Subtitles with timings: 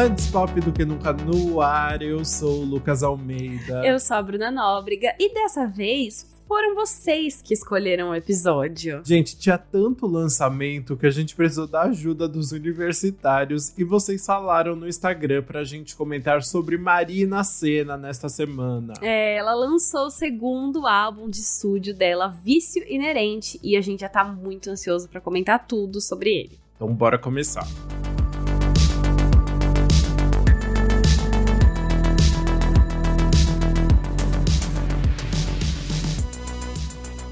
[0.00, 3.84] Antes pop do que nunca no ar, eu sou o Lucas Almeida.
[3.84, 9.02] Eu sou a Bruna Nóbrega e dessa vez foram vocês que escolheram o episódio.
[9.04, 14.74] Gente, tinha tanto lançamento que a gente precisou da ajuda dos universitários e vocês falaram
[14.74, 18.94] no Instagram pra gente comentar sobre Marina Senna nesta semana.
[19.02, 24.08] É, ela lançou o segundo álbum de estúdio dela, Vício Inerente, e a gente já
[24.08, 26.58] tá muito ansioso para comentar tudo sobre ele.
[26.74, 27.66] Então bora começar.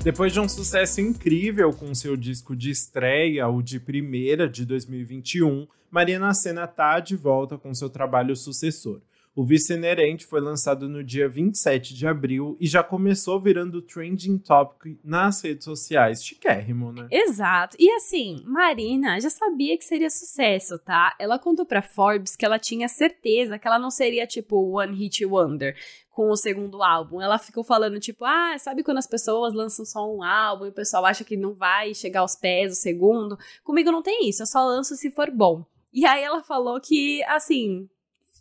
[0.03, 5.67] Depois de um sucesso incrível com seu disco de estreia, o de primeira de 2021,
[5.91, 9.03] Marina Senna tá de volta com seu trabalho sucessor.
[9.39, 14.37] O Vice Inerente foi lançado no dia 27 de abril e já começou virando trending
[14.37, 16.25] topic nas redes sociais.
[16.25, 17.07] Chiquérrimo, né?
[17.09, 17.77] Exato.
[17.79, 21.15] E assim, Marina já sabia que seria sucesso, tá?
[21.21, 25.25] Ela contou pra Forbes que ela tinha certeza que ela não seria tipo One Hit
[25.25, 25.77] Wonder
[26.11, 27.23] com o segundo álbum.
[27.23, 30.75] Ela ficou falando, tipo, ah, sabe quando as pessoas lançam só um álbum e o
[30.75, 33.39] pessoal acha que não vai chegar aos pés o segundo?
[33.63, 35.65] Comigo não tem isso, eu só lanço se for bom.
[35.93, 37.89] E aí ela falou que, assim,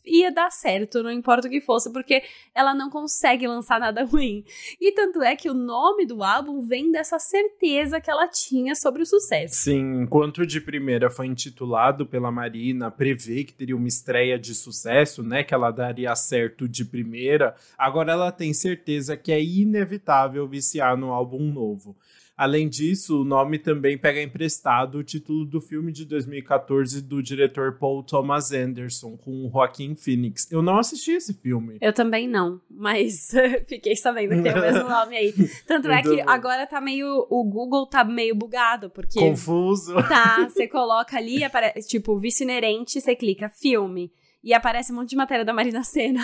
[0.08, 2.23] ia dar certo, não importa o que fosse, porque
[2.55, 4.44] ela não consegue lançar nada ruim.
[4.80, 9.02] E tanto é que o nome do álbum vem dessa certeza que ela tinha sobre
[9.02, 9.55] o sucesso.
[9.55, 15.23] Sim, enquanto de primeira foi intitulado pela Marina, prevê que teria uma estreia de sucesso,
[15.23, 20.97] né, que ela daria certo de primeira, agora ela tem certeza que é inevitável viciar
[20.97, 21.95] no álbum novo.
[22.38, 27.79] Além disso, o nome também pega emprestado o título do filme de 2014 do diretor
[27.79, 30.52] Paul Thomas Anderson, com o Joaquin Phoenix.
[30.52, 31.79] Eu não assisti esse filme.
[31.81, 33.31] Eu também não, mas
[33.66, 35.33] fiquei sabendo que tem o mesmo nome aí.
[35.66, 37.25] Tanto é que agora tá meio.
[37.27, 39.19] O Google tá meio bugado, porque.
[39.19, 39.95] Confuso.
[40.07, 44.12] Tá, você coloca ali, aparece, tipo, vício inerente, você clica filme.
[44.44, 46.22] E aparece um monte de matéria da Marina Senna.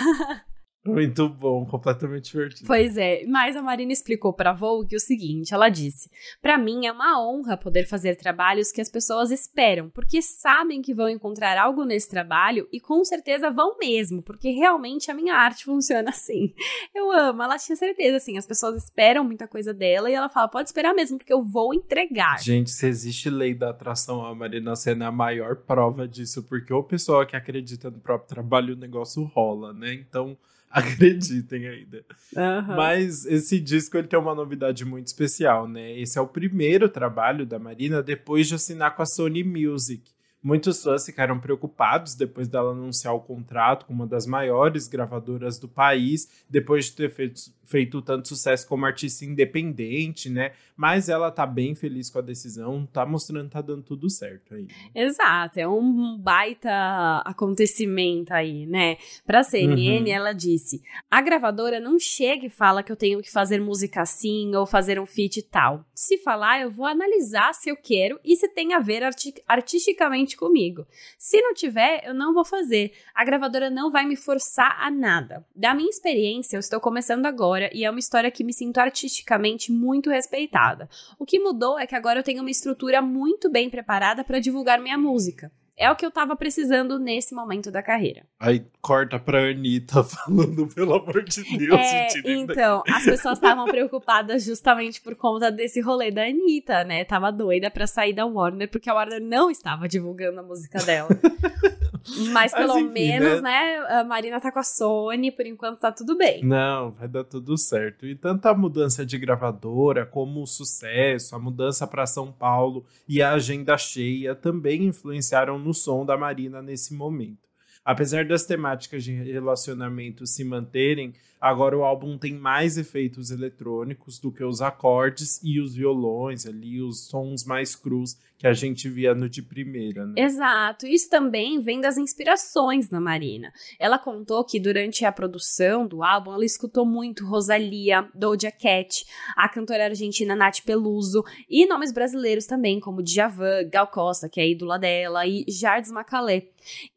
[0.86, 2.66] Muito bom, completamente divertido.
[2.66, 6.10] Pois é, mas a Marina explicou para Vogue o seguinte, ela disse:
[6.42, 10.92] "Para mim é uma honra poder fazer trabalhos que as pessoas esperam, porque sabem que
[10.92, 15.64] vão encontrar algo nesse trabalho e com certeza vão mesmo, porque realmente a minha arte
[15.64, 16.52] funciona assim.
[16.94, 20.48] Eu amo, ela tinha certeza assim, as pessoas esperam muita coisa dela e ela fala:
[20.48, 22.42] "Pode esperar mesmo, porque eu vou entregar".
[22.42, 26.74] Gente, se existe lei da atração, a Marina Senna é a maior prova disso, porque
[26.74, 29.94] o pessoal que acredita no próprio trabalho, o negócio rola, né?
[29.94, 30.36] Então,
[30.94, 32.04] acreditem ainda.
[32.34, 32.76] Uhum.
[32.76, 35.96] Mas esse disco ele tem uma novidade muito especial, né?
[36.00, 40.13] Esse é o primeiro trabalho da Marina depois de assinar com a Sony Music.
[40.44, 45.66] Muitos fãs ficaram preocupados depois dela anunciar o contrato com uma das maiores gravadoras do
[45.66, 50.52] país, depois de ter feito, feito tanto sucesso como artista independente, né?
[50.76, 54.54] Mas ela tá bem feliz com a decisão, tá mostrando que tá dando tudo certo
[54.54, 54.66] aí.
[54.94, 58.98] Exato, é um baita acontecimento aí, né?
[59.24, 60.08] Pra CNN, uhum.
[60.08, 64.54] ela disse: a gravadora não chega e fala que eu tenho que fazer música assim
[64.54, 65.86] ou fazer um feat e tal.
[65.94, 70.33] Se falar, eu vou analisar se eu quero e se tem a ver arti artisticamente
[70.36, 70.86] comigo.
[71.18, 72.92] Se não tiver, eu não vou fazer.
[73.14, 75.46] A gravadora não vai me forçar a nada.
[75.54, 79.72] Da minha experiência, eu estou começando agora e é uma história que me sinto artisticamente
[79.72, 80.88] muito respeitada.
[81.18, 84.80] O que mudou é que agora eu tenho uma estrutura muito bem preparada para divulgar
[84.80, 85.50] minha música.
[85.76, 88.24] É o que eu tava precisando nesse momento da carreira.
[88.38, 91.80] Aí corta pra Anitta falando, pelo amor de Deus.
[91.80, 97.04] É, então, as pessoas estavam preocupadas justamente por conta desse rolê da Anitta, né?
[97.04, 101.08] Tava doida pra sair da Warner, porque a Warner não estava divulgando a música dela.
[102.32, 103.78] Mas pelo enfim, menos, né?
[103.78, 104.00] né?
[104.00, 106.44] a Marina tá com a Sony, por enquanto tá tudo bem.
[106.44, 108.06] Não, vai dar tudo certo.
[108.06, 113.22] E tanto a mudança de gravadora, como o sucesso, a mudança para São Paulo e
[113.22, 117.44] a agenda cheia também influenciaram no som da Marina nesse momento.
[117.84, 121.12] Apesar das temáticas de relacionamento se manterem,
[121.44, 126.80] agora o álbum tem mais efeitos eletrônicos do que os acordes e os violões ali,
[126.80, 130.14] os sons mais crus que a gente via no de primeira, né?
[130.16, 130.86] Exato.
[130.86, 133.52] Isso também vem das inspirações da Marina.
[133.78, 139.04] Ela contou que durante a produção do álbum ela escutou muito Rosalia, Doja Cat,
[139.36, 144.50] a cantora argentina Nath Peluso e nomes brasileiros também, como Djavan, Gal Costa, que é
[144.50, 146.48] ídola dela, e Jardim Macalé.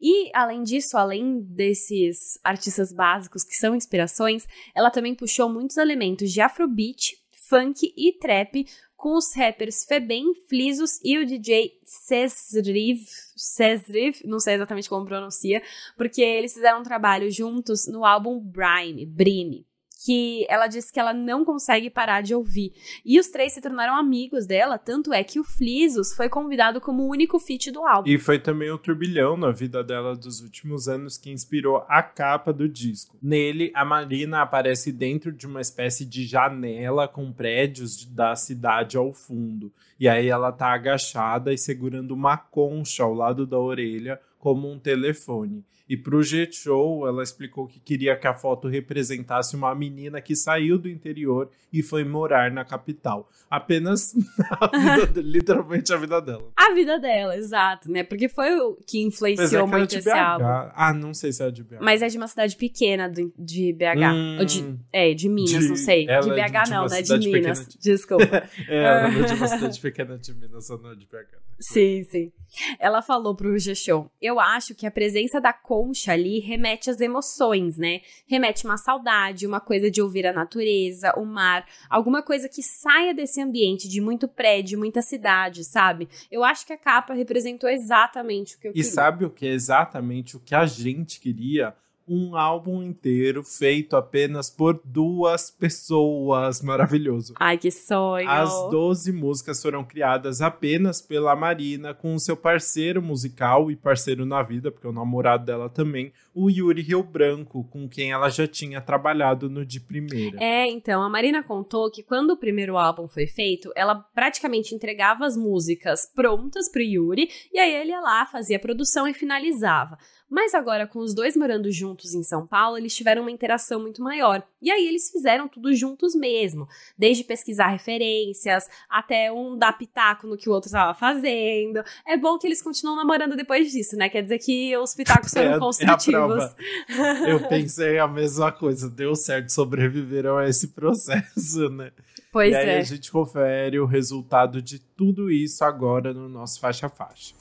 [0.02, 4.37] E, além disso, além desses artistas básicos que são inspirações,
[4.76, 7.18] ela também puxou muitos elementos de afrobeat,
[7.48, 8.66] funk e trap
[8.98, 13.00] com os rappers Febem, Flisos e o DJ Cesriv,
[13.36, 15.62] Cesriv, não sei exatamente como pronuncia,
[15.96, 19.67] porque eles fizeram um trabalho juntos no álbum Brine, Brine,
[20.08, 22.72] que ela disse que ela não consegue parar de ouvir.
[23.06, 27.04] E os três se tornaram amigos dela, tanto é que o Flisos foi convidado como
[27.04, 28.10] o único feat do álbum.
[28.10, 32.54] E foi também o turbilhão na vida dela dos últimos anos que inspirou a capa
[32.54, 33.18] do disco.
[33.22, 39.12] Nele, a Marina aparece dentro de uma espécie de janela com prédios da cidade ao
[39.12, 39.74] fundo.
[40.00, 44.80] E aí ela tá agachada e segurando uma concha ao lado da orelha como um
[44.80, 45.66] telefone.
[45.90, 50.36] E para o G-Show, ela explicou que queria que a foto representasse uma menina que
[50.36, 53.30] saiu do interior e foi morar na capital.
[53.50, 54.14] Apenas
[54.60, 56.52] a vida, literalmente a vida dela.
[56.56, 58.04] A vida dela, exato, né?
[58.04, 60.46] Porque foi o que influenciou é muito esse álbum.
[60.46, 61.78] Ah, não sei se é de BH.
[61.80, 64.14] Mas é de uma cidade pequena do, de BH.
[64.14, 66.06] Hum, de, é, de Minas, de, não sei.
[66.06, 67.02] De BH é de, não, né?
[67.02, 67.68] De Minas.
[67.68, 67.78] De...
[67.80, 68.44] Desculpa.
[68.68, 71.38] é, ela é de uma cidade pequena de Minas, não é de BH.
[71.60, 72.32] Sim, sim.
[72.80, 77.78] Ela falou pro G-Show: Eu acho que a presença da concha ali remete às emoções,
[77.78, 78.02] né?
[78.26, 83.14] Remete uma saudade, uma coisa de ouvir a natureza, o mar, alguma coisa que saia
[83.14, 86.10] desse ambiente de muito prédio, muita cidade, sabe?
[86.32, 88.90] Eu acho que a capa representou exatamente o que eu e queria.
[88.90, 91.76] E sabe o que é exatamente o que a gente queria?
[92.08, 96.62] Um álbum inteiro feito apenas por duas pessoas.
[96.62, 97.34] Maravilhoso.
[97.38, 98.30] Ai, que sonho!
[98.30, 104.26] As 12 músicas foram criadas apenas pela Marina, com o seu parceiro musical e parceiro
[104.26, 108.30] na vida, porque é o namorado dela também, o Yuri Rio Branco, com quem ela
[108.30, 110.38] já tinha trabalhado no de primeira.
[110.42, 115.26] É, então, a Marina contou que quando o primeiro álbum foi feito, ela praticamente entregava
[115.26, 119.98] as músicas prontas pro Yuri, e aí ele ia lá, fazia a produção e finalizava.
[120.30, 124.02] Mas agora, com os dois morando juntos em São Paulo, eles tiveram uma interação muito
[124.02, 124.44] maior.
[124.62, 126.68] E aí eles fizeram tudo juntos mesmo.
[126.98, 131.82] Desde pesquisar referências, até um dar pitaco no que o outro estava fazendo.
[132.06, 134.10] É bom que eles continuam namorando depois disso, né?
[134.10, 136.44] Quer dizer que os pitacos foram é, construtivos.
[136.90, 138.90] É Eu pensei a mesma coisa.
[138.90, 141.92] Deu certo, sobreviveram a esse processo, né?
[142.32, 142.78] Pois e aí é.
[142.80, 147.34] a gente confere o resultado de tudo isso agora no nosso faixa faixa.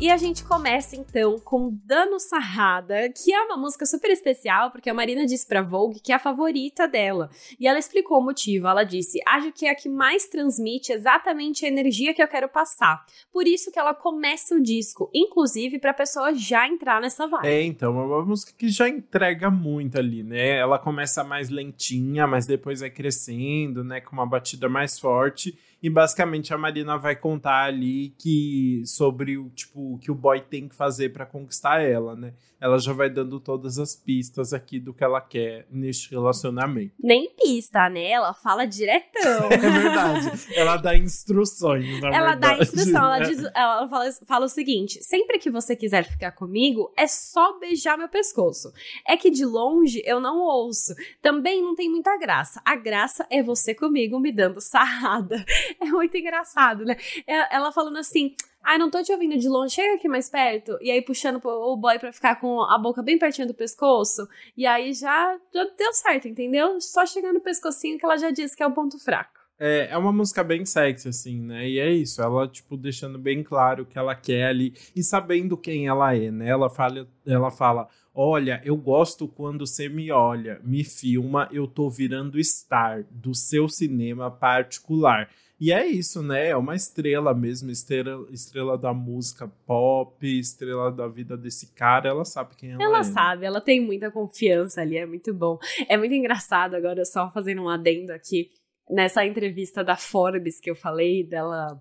[0.00, 4.88] E a gente começa então com Dano Sarrada, que é uma música super especial, porque
[4.88, 7.28] a Marina disse pra Vogue que é a favorita dela.
[7.58, 8.68] E ela explicou o motivo.
[8.68, 12.48] Ela disse: Acho que é a que mais transmite exatamente a energia que eu quero
[12.48, 13.04] passar.
[13.32, 17.48] Por isso que ela começa o disco, inclusive pra pessoa já entrar nessa vibe.
[17.48, 20.58] É, então, é uma música que já entrega muito ali, né?
[20.58, 24.00] Ela começa mais lentinha, mas depois vai crescendo, né?
[24.00, 25.58] Com uma batida mais forte.
[25.82, 30.40] E basicamente a Marina vai contar ali que sobre o tipo o que o boy
[30.40, 32.34] tem que fazer para conquistar ela, né?
[32.60, 36.92] Ela já vai dando todas as pistas aqui do que ela quer neste relacionamento.
[36.98, 38.10] Nem pista, né?
[38.10, 39.46] Ela fala diretão.
[39.48, 40.46] é verdade.
[40.56, 43.26] Ela dá instruções, na Ela verdade, dá instrução, ela, né?
[43.26, 47.96] diz, ela fala, fala o seguinte: sempre que você quiser ficar comigo, é só beijar
[47.96, 48.72] meu pescoço.
[49.06, 50.94] É que de longe eu não ouço.
[51.22, 52.60] Também não tem muita graça.
[52.64, 55.44] A graça é você comigo me dando sarrada.
[55.80, 56.96] É muito engraçado, né?
[57.26, 58.34] É, Ela falando assim.
[58.60, 60.76] Ai, não tô te ouvindo de longe, chega aqui mais perto.
[60.82, 64.28] E aí puxando o boy pra ficar com a boca bem pertinho do pescoço.
[64.56, 66.78] E aí já, já deu certo, entendeu?
[66.80, 69.38] Só chegando no pescocinho que ela já disse que é o ponto fraco.
[69.60, 71.68] É, é uma música bem sexy, assim, né?
[71.68, 75.56] E é isso, ela, tipo, deixando bem claro o que ela quer ali e sabendo
[75.56, 76.48] quem ela é, né?
[76.48, 81.90] Ela fala, ela fala: Olha, eu gosto quando você me olha, me filma, eu tô
[81.90, 85.28] virando star do seu cinema particular.
[85.60, 86.48] E é isso, né?
[86.48, 92.08] É uma estrela mesmo, estrela, estrela da música pop, estrela da vida desse cara.
[92.08, 93.04] Ela sabe quem ela, Ela é.
[93.04, 95.58] sabe, ela tem muita confiança ali, é muito bom.
[95.88, 98.50] É muito engraçado agora, só fazendo um adendo aqui.
[98.88, 101.80] Nessa entrevista da Forbes que eu falei, dela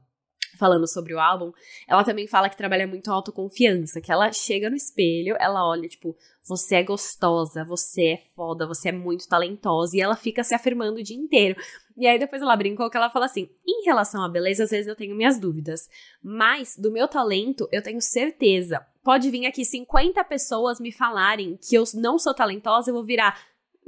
[0.57, 1.51] falando sobre o álbum,
[1.87, 6.15] ela também fala que trabalha muito autoconfiança, que ela chega no espelho, ela olha, tipo,
[6.43, 10.99] você é gostosa, você é foda, você é muito talentosa, e ela fica se afirmando
[10.99, 11.55] o dia inteiro.
[11.97, 14.87] E aí depois ela brincou que ela fala assim: em relação à beleza, às vezes
[14.87, 15.89] eu tenho minhas dúvidas,
[16.23, 18.85] mas do meu talento eu tenho certeza.
[19.03, 23.39] Pode vir aqui 50 pessoas me falarem que eu não sou talentosa, eu vou virar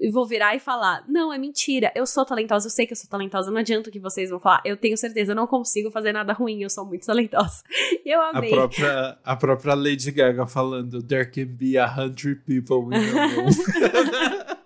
[0.01, 2.97] e vou virar e falar: Não, é mentira, eu sou talentosa, eu sei que eu
[2.97, 5.91] sou talentosa, não adianta o que vocês vão falar, eu tenho certeza, eu não consigo
[5.91, 7.63] fazer nada ruim, eu sou muito talentosa.
[8.05, 8.49] Eu A amei.
[8.49, 14.58] própria, a própria Lady Gaga falando: There can be a hundred people in the room.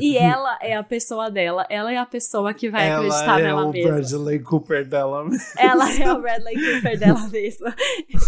[0.00, 1.66] E ela é a pessoa dela.
[1.68, 3.90] Ela é a pessoa que vai ela acreditar é nela mesma.
[3.90, 5.44] Ela é o Bradley Cooper dela mesmo.
[5.58, 7.74] Ela é o Bradley Cooper dela mesma.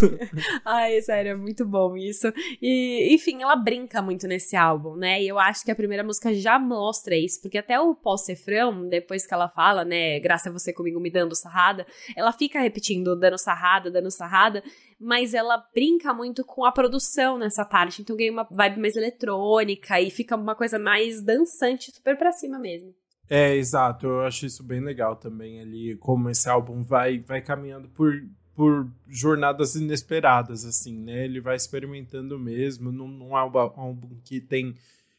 [0.64, 2.32] Ai, sério, é muito bom isso.
[2.60, 5.22] E, enfim, ela brinca muito nesse álbum, né?
[5.22, 9.26] E eu acho que a primeira música já mostra isso, porque até o pós-refrão, depois
[9.26, 11.86] que ela fala, né, graças a você comigo me dando sarrada,
[12.16, 14.62] ela fica repetindo dando sarrada, dando sarrada,
[14.98, 18.02] mas ela brinca muito com a produção nessa parte.
[18.02, 22.58] Então ganha uma vibe mais eletrônica e fica uma coisa mais dançante, super pra cima
[22.58, 22.94] mesmo.
[23.28, 24.06] É, exato.
[24.06, 28.12] Eu acho isso bem legal também ali, como esse álbum vai, vai caminhando por,
[28.54, 31.24] por jornadas inesperadas, assim, né?
[31.24, 34.76] Ele vai experimentando mesmo, num, num álbum, álbum que tem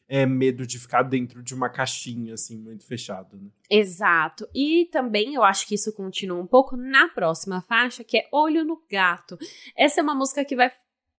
[0.07, 3.49] é, medo de ficar dentro de uma caixinha, assim, muito fechado, né?
[3.69, 4.47] Exato.
[4.55, 8.63] E também eu acho que isso continua um pouco na próxima faixa, que é Olho
[8.63, 9.37] no Gato.
[9.75, 10.71] Essa é uma música que vai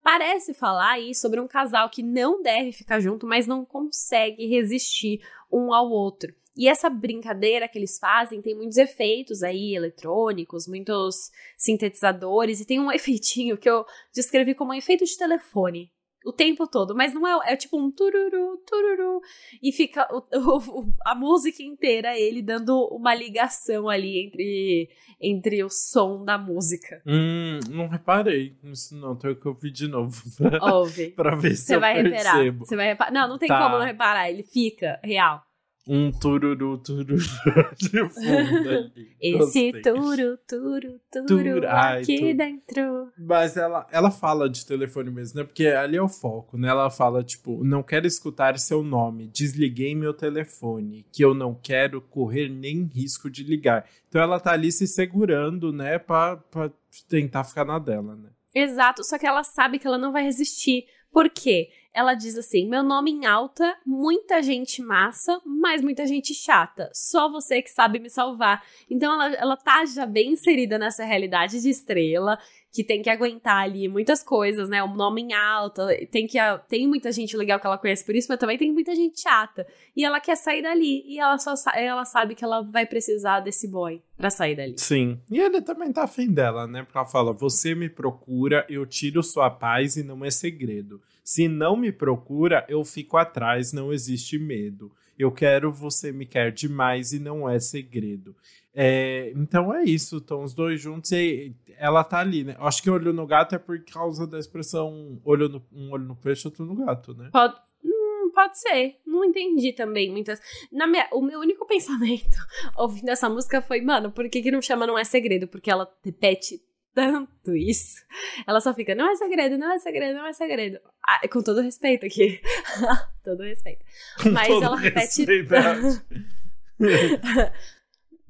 [0.02, 5.20] parece falar aí sobre um casal que não deve ficar junto, mas não consegue resistir
[5.52, 6.34] um ao outro.
[6.56, 12.80] E essa brincadeira que eles fazem tem muitos efeitos aí eletrônicos, muitos sintetizadores, e tem
[12.80, 15.92] um efeitinho que eu descrevi como um efeito de telefone
[16.28, 19.22] o tempo todo, mas não é, é tipo um tururu, tururu,
[19.64, 24.90] e fica o, o, a música inteira ele dando uma ligação ali entre,
[25.22, 27.02] entre o som da música.
[27.08, 31.12] Hum, não reparei nisso não, tenho que ouvir de novo pra, Ouve.
[31.12, 33.64] pra ver se Você vai reparar, você vai reparar, não, não tem tá.
[33.64, 35.47] como não reparar, ele fica real
[35.88, 37.16] um tururu, tururu
[37.78, 39.16] de fundo ali.
[39.22, 43.12] Esse turu, turu, turu, Ai, aqui dentro.
[43.18, 45.46] Mas ela, ela fala de telefone mesmo, né?
[45.46, 46.68] Porque ali é o foco, né?
[46.68, 52.02] Ela fala, tipo, não quero escutar seu nome, desliguei meu telefone, que eu não quero
[52.02, 53.88] correr nem risco de ligar.
[54.10, 55.98] Então ela tá ali se segurando, né?
[55.98, 56.70] Pra, pra
[57.08, 58.30] tentar ficar na dela, né?
[58.54, 60.86] Exato, só que ela sabe que ela não vai resistir.
[61.12, 61.70] Por quê?
[61.98, 66.92] Ela diz assim: meu nome em alta, muita gente massa, mas muita gente chata.
[66.94, 68.64] Só você que sabe me salvar.
[68.88, 72.38] Então ela, ela tá já bem inserida nessa realidade de estrela,
[72.72, 74.84] que tem que aguentar ali muitas coisas, né?
[74.84, 76.38] O nome em alta, tem que
[76.70, 79.66] tem muita gente legal que ela conhece por isso, mas também tem muita gente chata.
[79.96, 83.68] E ela quer sair dali, e ela só ela sabe que ela vai precisar desse
[83.68, 84.76] boy para sair dali.
[84.78, 85.20] Sim.
[85.32, 86.84] E ele também tá afim dela, né?
[86.84, 91.02] Porque ela fala: "Você me procura, eu tiro sua paz e não é segredo.
[91.28, 94.94] Se não me procura, eu fico atrás, não existe medo.
[95.20, 98.34] Eu quero, você me quer demais e não é segredo."
[98.74, 102.56] É, então é isso, estão os dois juntos e ela tá ali, né?
[102.60, 106.16] Acho que olho no gato é por causa da expressão olho no, um olho no
[106.16, 107.30] peixe, outro no gato, né?
[107.34, 108.96] Pode, hum, pode ser.
[109.06, 110.40] Não entendi também muitas.
[110.72, 112.38] Na minha, o meu único pensamento
[112.78, 115.46] ouvindo essa música foi, mano, por que, que não chama Não é Segredo?
[115.46, 116.62] Porque ela repete
[116.98, 118.04] tanto isso.
[118.48, 120.80] Ela só fica, não é segredo, não é segredo, não é segredo.
[121.08, 122.42] Ah, com todo respeito aqui.
[123.24, 123.86] todo respeito.
[124.34, 125.24] Mas ela repete.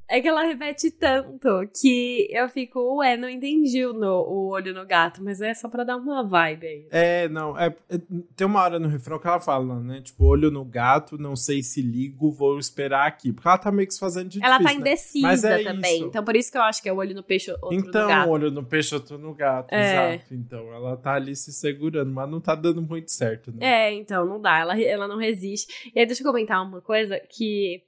[0.10, 4.74] É que ela repete tanto que eu fico, ué, não entendi o, no, o olho
[4.74, 6.88] no gato, mas é só pra dar uma vibe aí.
[6.90, 8.00] É, não, é, é,
[8.36, 10.02] tem uma hora no refrão que ela fala, né?
[10.02, 13.34] Tipo, olho no gato, não sei se ligo, vou esperar aqui.
[13.34, 15.62] Porque ela tá meio que se fazendo de Ela tá difícil, tá indecisa né?
[15.62, 15.96] é também.
[15.98, 16.06] Isso.
[16.06, 18.08] Então por isso que eu acho que é o olho no peixe, outro então, no
[18.08, 18.22] gato.
[18.22, 20.16] Então, olho no peixe, outro no gato, é.
[20.16, 20.34] exato.
[20.34, 23.58] Então ela tá ali se segurando, mas não tá dando muito certo, né?
[23.60, 24.60] É, então, não dá.
[24.60, 25.92] Ela, ela não resiste.
[25.94, 27.84] E aí, deixa eu comentar uma coisa que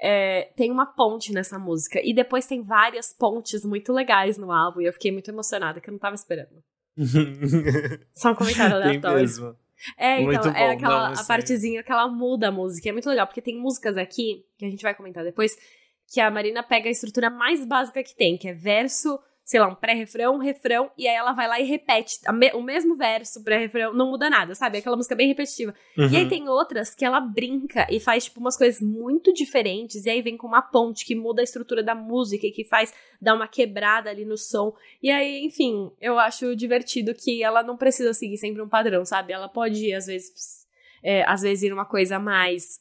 [0.00, 2.00] é, tem uma ponte nessa música.
[2.02, 4.80] E depois tem várias pontes muito legais no álbum.
[4.80, 6.62] E eu fiquei muito emocionada, que eu não tava esperando.
[8.14, 9.20] Só um comentário aleatório.
[9.20, 9.56] mesmo.
[9.98, 12.88] É, então, é aquela não, a partezinha que ela muda a música.
[12.88, 15.56] É muito legal, porque tem músicas aqui, que a gente vai comentar depois,
[16.08, 19.68] que a Marina pega a estrutura mais básica que tem, que é verso, sei lá,
[19.68, 23.94] um pré-refrão, refrão, e aí ela vai lá e repete me o mesmo verso, pré-refrão,
[23.94, 24.78] não muda nada, sabe?
[24.78, 25.72] Aquela música bem repetitiva.
[25.96, 26.08] Uhum.
[26.08, 30.10] E aí tem outras que ela brinca e faz, tipo, umas coisas muito diferentes, e
[30.10, 33.36] aí vem com uma ponte que muda a estrutura da música e que faz dar
[33.36, 34.74] uma quebrada ali no som.
[35.00, 39.32] E aí, enfim, eu acho divertido que ela não precisa seguir sempre um padrão, sabe?
[39.32, 40.66] Ela pode, às vezes,
[41.04, 42.80] é, às vezes ir uma coisa mais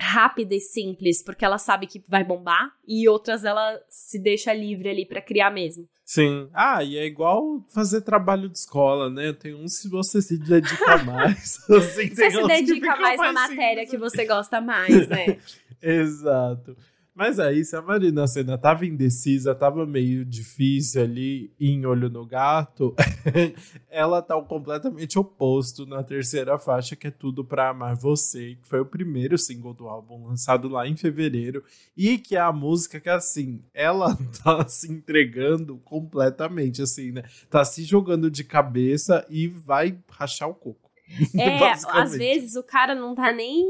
[0.00, 4.88] rápida e simples, porque ela sabe que vai bombar, e outras ela se deixa livre
[4.88, 5.88] ali para criar mesmo.
[6.04, 6.48] Sim.
[6.54, 9.32] Ah, e é igual fazer trabalho de escola, né?
[9.34, 11.58] Tem uns se você se dedica mais.
[11.68, 13.90] assim, você se dedica mais na matéria simples.
[13.90, 15.38] que você gosta mais, né?
[15.82, 16.74] Exato.
[17.18, 22.24] Mas aí, se a Marina Senna tava indecisa, tava meio difícil ali em Olho no
[22.24, 22.94] Gato,
[23.90, 28.78] ela tá completamente oposto na terceira faixa, que é Tudo Pra Amar Você, que foi
[28.78, 31.64] o primeiro single do álbum, lançado lá em fevereiro,
[31.96, 37.24] e que é a música que, assim, ela tá se entregando completamente, assim, né?
[37.50, 40.87] Tá se jogando de cabeça e vai rachar o coco.
[41.38, 43.64] É, às vezes o cara não tá nem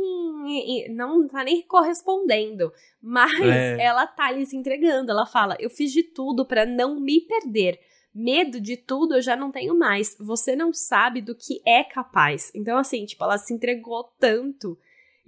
[0.91, 3.81] não tá nem correspondendo, mas é.
[3.81, 5.11] ela tá ali se entregando.
[5.11, 7.79] Ela fala: "Eu fiz de tudo para não me perder.
[8.15, 10.17] Medo de tudo eu já não tenho mais.
[10.19, 12.51] Você não sabe do que é capaz".
[12.55, 14.79] Então assim, tipo, ela se entregou tanto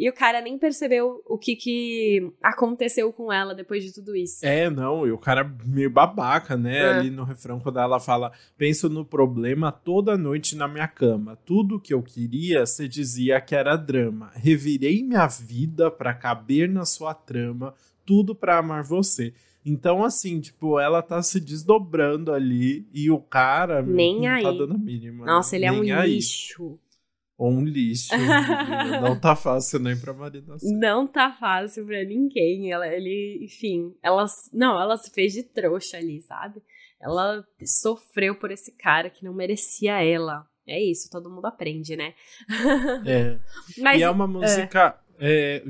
[0.01, 4.47] e o cara nem percebeu o que, que aconteceu com ela depois de tudo isso.
[4.47, 6.79] É, não, e o cara meio babaca, né?
[6.79, 6.93] É.
[6.95, 11.37] Ali no refrão, quando ela fala: Penso no problema toda noite na minha cama.
[11.45, 14.31] Tudo que eu queria, você dizia que era drama.
[14.35, 17.75] Revirei minha vida para caber na sua trama,
[18.07, 19.35] tudo para amar você.
[19.67, 24.43] Então, assim, tipo, ela tá se desdobrando ali e o cara nem não aí.
[24.45, 25.27] tá dando a mínima.
[25.27, 26.15] Nossa, ele é um aí.
[26.15, 26.79] lixo
[27.49, 28.11] um lixo.
[29.01, 32.71] não tá fácil nem pra Marina Não tá fácil pra ninguém.
[32.71, 36.63] Ela, ele, enfim, ela, não, ela se fez de trouxa ali, sabe?
[37.01, 40.47] Ela sofreu por esse cara que não merecia ela.
[40.67, 42.15] É isso, todo mundo aprende, né?
[43.07, 43.39] É.
[43.81, 45.10] Mas, e é uma música é,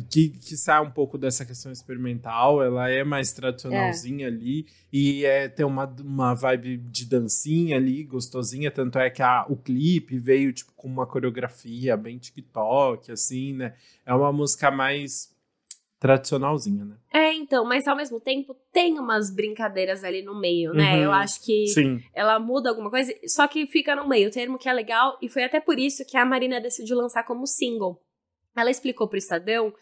[0.09, 4.29] que, que sai um pouco dessa questão experimental, ela é mais tradicionalzinha é.
[4.29, 9.45] ali e é, tem uma, uma vibe de dancinha ali, gostosinha, tanto é que a,
[9.49, 13.75] o clipe veio tipo com uma coreografia bem TikTok, assim, né?
[14.07, 15.35] É uma música mais
[15.99, 16.97] tradicionalzinha, né?
[17.13, 20.95] É, então, mas ao mesmo tempo tem umas brincadeiras ali no meio, né?
[20.95, 22.01] Uhum, Eu acho que sim.
[22.15, 25.29] ela muda alguma coisa, só que fica no meio, o termo que é legal, e
[25.29, 28.01] foi até por isso que a Marina decidiu lançar como single.
[28.57, 29.73] Ela explicou para o Estadão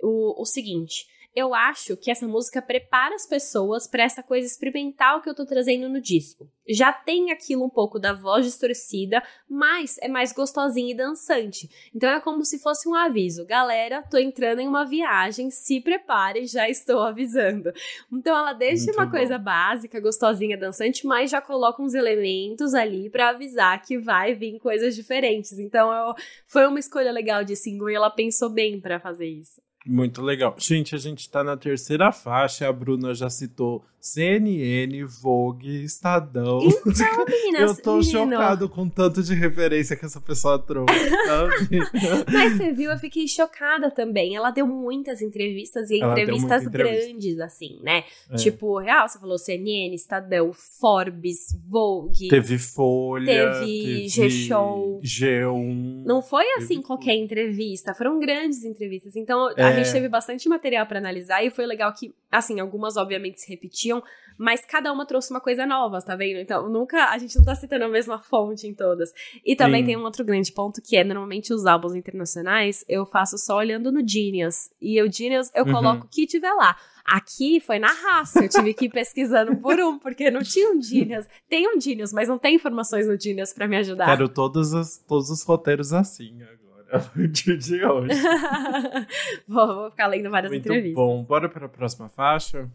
[0.00, 1.06] o, o seguinte:
[1.38, 5.46] eu acho que essa música prepara as pessoas para essa coisa experimental que eu tô
[5.46, 6.50] trazendo no disco.
[6.68, 11.70] Já tem aquilo um pouco da voz distorcida, mas é mais gostosinho e dançante.
[11.94, 13.46] Então é como se fosse um aviso.
[13.46, 17.72] Galera, tô entrando em uma viagem, se prepare, já estou avisando.
[18.12, 19.12] Então ela deixa Muito uma bom.
[19.12, 24.58] coisa básica, gostosinha, dançante, mas já coloca uns elementos ali para avisar que vai vir
[24.58, 25.58] coisas diferentes.
[25.58, 26.14] Então eu,
[26.46, 29.67] foi uma escolha legal de single e ela pensou bem para fazer isso.
[29.90, 30.54] Muito legal.
[30.58, 36.60] Gente, a gente tá na terceira faixa, a Bruna já citou CNN, Vogue, Estadão.
[36.62, 38.30] Então, meninas, Eu tô menino.
[38.32, 40.94] chocado com tanto de referência que essa pessoa trouxe,
[42.32, 44.34] Mas você viu, eu fiquei chocada também.
[44.34, 47.06] Ela deu muitas entrevistas e Ela entrevistas entrevista.
[47.06, 48.04] grandes, assim, né?
[48.30, 48.36] É.
[48.36, 52.28] Tipo, real, você falou CNN, Estadão, Forbes, Vogue.
[52.28, 53.26] Teve Folha.
[53.26, 55.00] Teve, G-Show.
[55.02, 56.04] G1.
[56.06, 56.82] Não foi assim teve...
[56.86, 59.16] qualquer entrevista, foram grandes entrevistas.
[59.16, 59.62] Então, é.
[59.62, 63.50] a gente teve bastante material para analisar e foi legal que, assim, algumas obviamente se
[63.50, 63.97] repetiam
[64.38, 66.38] mas cada uma trouxe uma coisa nova, tá vendo?
[66.38, 69.12] Então, nunca, a gente não tá citando a mesma fonte em todas.
[69.44, 69.86] E também Sim.
[69.86, 73.90] tem um outro grande ponto que é, normalmente os álbuns internacionais, eu faço só olhando
[73.90, 74.70] no Genius.
[74.80, 75.72] E o Genius, eu uhum.
[75.72, 76.76] coloco o que tiver lá.
[77.04, 80.80] Aqui foi na raça, eu tive que ir pesquisando por um, porque não tinha um
[80.80, 81.26] Genius.
[81.48, 84.06] Tem um Genius, mas não tem informações no Genius para me ajudar.
[84.06, 86.58] Quero todos, as, todos os roteiros assim agora.
[86.92, 88.14] A partir de hoje.
[89.46, 90.94] vou, vou, ficar lendo várias Muito entrevistas.
[90.94, 92.70] Bom, bora para a próxima faixa?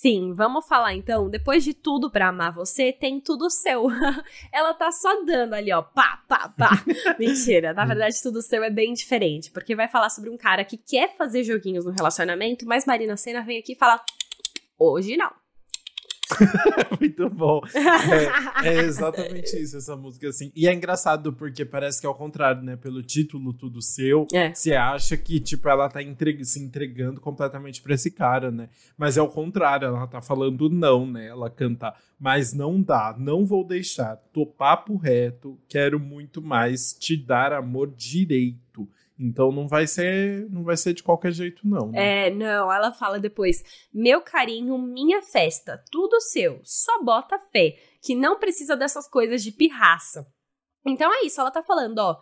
[0.00, 1.28] Sim, vamos falar então.
[1.28, 3.84] Depois de tudo para amar você, tem tudo seu.
[4.50, 6.70] Ela tá só dando ali, ó, pá, pá, pá.
[7.20, 10.78] Mentira, na verdade tudo seu é bem diferente, porque vai falar sobre um cara que
[10.78, 14.02] quer fazer joguinhos no relacionamento, mas Marina Senna vem aqui e fala:
[14.78, 15.39] "Hoje não".
[17.00, 17.60] Muito bom.
[18.62, 20.50] É, é, exatamente isso, essa música, assim.
[20.54, 22.76] E é engraçado porque parece que é ao contrário, né?
[22.76, 24.52] Pelo título Tudo Seu, é.
[24.52, 26.44] você acha que, tipo, ela tá entre...
[26.44, 28.68] se entregando completamente pra esse cara, né?
[28.96, 31.26] Mas é ao contrário, ela tá falando não, né?
[31.26, 37.16] Ela canta, mas não dá, não vou deixar, tô papo reto, quero muito mais te
[37.16, 38.88] dar amor direito.
[39.20, 41.90] Então não vai ser, não vai ser de qualquer jeito não.
[41.90, 42.28] Né?
[42.28, 46.60] É, não, ela fala depois: "Meu carinho, minha festa, tudo seu.
[46.64, 50.26] Só bota fé, que não precisa dessas coisas de pirraça".
[50.86, 52.16] Então é isso, ela tá falando, ó,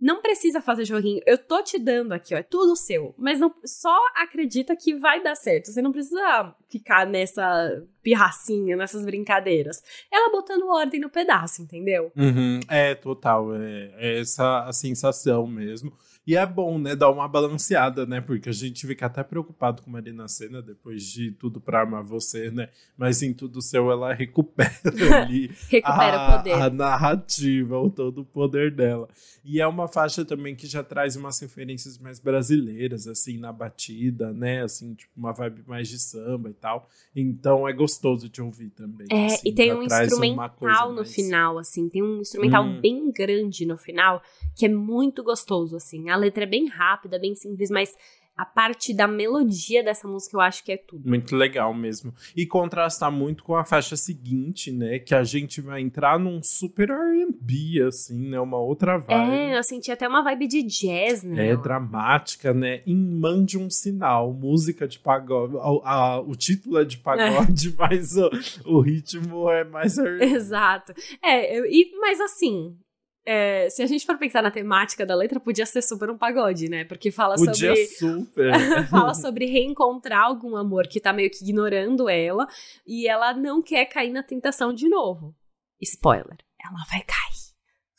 [0.00, 1.22] não precisa fazer joguinho.
[1.26, 3.14] Eu tô te dando aqui, ó, é tudo seu.
[3.16, 5.72] Mas não só acredita que vai dar certo.
[5.72, 9.82] Você não precisa ficar nessa pirracinha, nessas brincadeiras.
[10.12, 12.12] Ela botando ordem no pedaço, entendeu?
[12.16, 13.54] Uhum, é, total.
[13.54, 15.92] É, é essa a sensação mesmo.
[16.26, 18.20] E é bom, né, dar uma balanceada, né?
[18.20, 22.50] Porque a gente fica até preocupado com Marina Senna depois de tudo pra amar você,
[22.50, 22.70] né?
[22.96, 24.70] Mas em tudo seu ela recupera
[25.22, 26.52] ali recupera a, o poder.
[26.54, 29.08] a narrativa, o todo o poder dela.
[29.44, 34.32] E é uma faixa também que já traz umas referências mais brasileiras, assim, na batida,
[34.32, 34.62] né?
[34.62, 36.88] Assim, tipo, uma vibe mais de samba e tal.
[37.14, 39.06] Então é gostoso de ouvir também.
[39.10, 41.14] É, assim, e tem um instrumental no mais...
[41.14, 42.80] final, assim, tem um instrumental hum.
[42.80, 44.22] bem grande no final,
[44.56, 46.08] que é muito gostoso, assim.
[46.14, 47.90] A letra é bem rápida, bem simples, mas
[48.36, 51.08] a parte da melodia dessa música eu acho que é tudo.
[51.08, 52.12] Muito legal mesmo.
[52.36, 55.00] E contrasta muito com a faixa seguinte, né?
[55.00, 58.40] Que a gente vai entrar num super R&B, assim, né?
[58.40, 59.32] Uma outra vibe.
[59.32, 61.48] É, eu senti até uma vibe de jazz, né?
[61.48, 62.82] É, dramática, né?
[62.86, 65.56] Em Mande um Sinal, música de pagode.
[65.56, 67.72] A, a, o título é de pagode, é.
[67.78, 68.30] mas o,
[68.66, 70.24] o, ritmo é mais R&B.
[70.24, 70.92] Exato.
[71.22, 72.76] É, e, mas assim,
[73.26, 76.68] é, se a gente for pensar na temática da letra, podia ser super um pagode,
[76.68, 76.84] né?
[76.84, 77.86] Porque fala podia sobre.
[77.86, 78.52] super.
[78.90, 82.46] fala sobre reencontrar algum amor que tá meio que ignorando ela
[82.86, 85.34] e ela não quer cair na tentação de novo.
[85.80, 87.44] Spoiler, ela vai cair.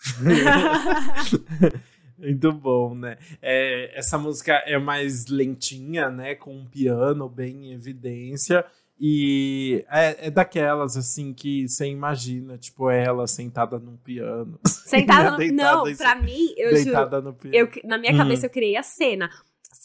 [2.17, 3.17] Muito bom, né?
[3.41, 6.35] É, essa música é mais lentinha, né?
[6.35, 8.63] Com um piano bem em evidência.
[8.99, 14.57] E é, é daquelas, assim, que você imagina, tipo, ela sentada num piano.
[14.65, 15.53] Sentada, no...
[15.53, 17.55] não, pra mim, eu deitada juro, no piano.
[17.55, 19.29] Eu, na minha cabeça eu criei a cena.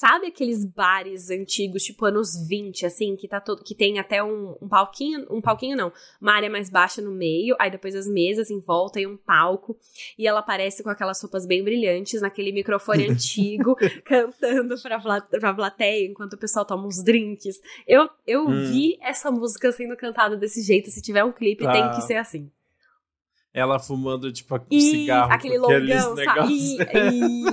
[0.01, 3.63] Sabe aqueles bares antigos, tipo anos 20, assim, que tá todo.
[3.63, 5.27] que tem até um, um palquinho.
[5.31, 5.93] Um palquinho não.
[6.19, 9.77] Uma área mais baixa no meio, aí depois as mesas em volta e um palco.
[10.19, 16.07] E ela aparece com aquelas roupas bem brilhantes, naquele microfone antigo, cantando pra, pra plateia
[16.07, 17.61] enquanto o pessoal toma uns drinks.
[17.87, 18.71] Eu, eu hum.
[18.73, 20.91] vi essa música sendo cantada desse jeito.
[20.91, 22.01] Se tiver um clipe, tem que ah.
[22.01, 22.51] ser assim
[23.53, 25.33] ela fumando, tipo, um e, cigarro.
[25.33, 26.53] Aquele longão, sabe?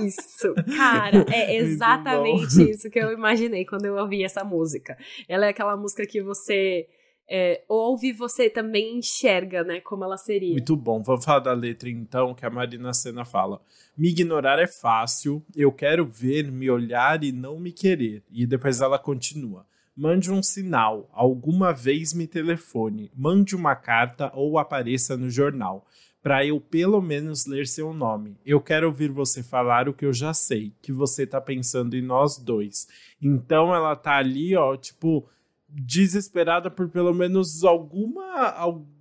[0.06, 4.96] Isso, cara, é exatamente isso que eu imaginei quando eu ouvi essa música.
[5.28, 6.86] Ela é aquela música que você
[7.28, 10.52] é, ouve você também enxerga, né, como ela seria.
[10.52, 11.02] Muito bom.
[11.02, 13.60] Vamos falar da letra, então, que a Marina Senna fala.
[13.96, 18.22] Me ignorar é fácil, eu quero ver, me olhar e não me querer.
[18.30, 19.66] E depois ela continua.
[20.00, 25.84] Mande um sinal, alguma vez me telefone, mande uma carta ou apareça no jornal,
[26.22, 28.36] para eu pelo menos ler seu nome.
[28.46, 32.00] Eu quero ouvir você falar o que eu já sei, que você tá pensando em
[32.00, 32.86] nós dois.
[33.20, 35.28] Então ela tá ali, ó, tipo,
[35.68, 38.97] desesperada por pelo menos alguma alguma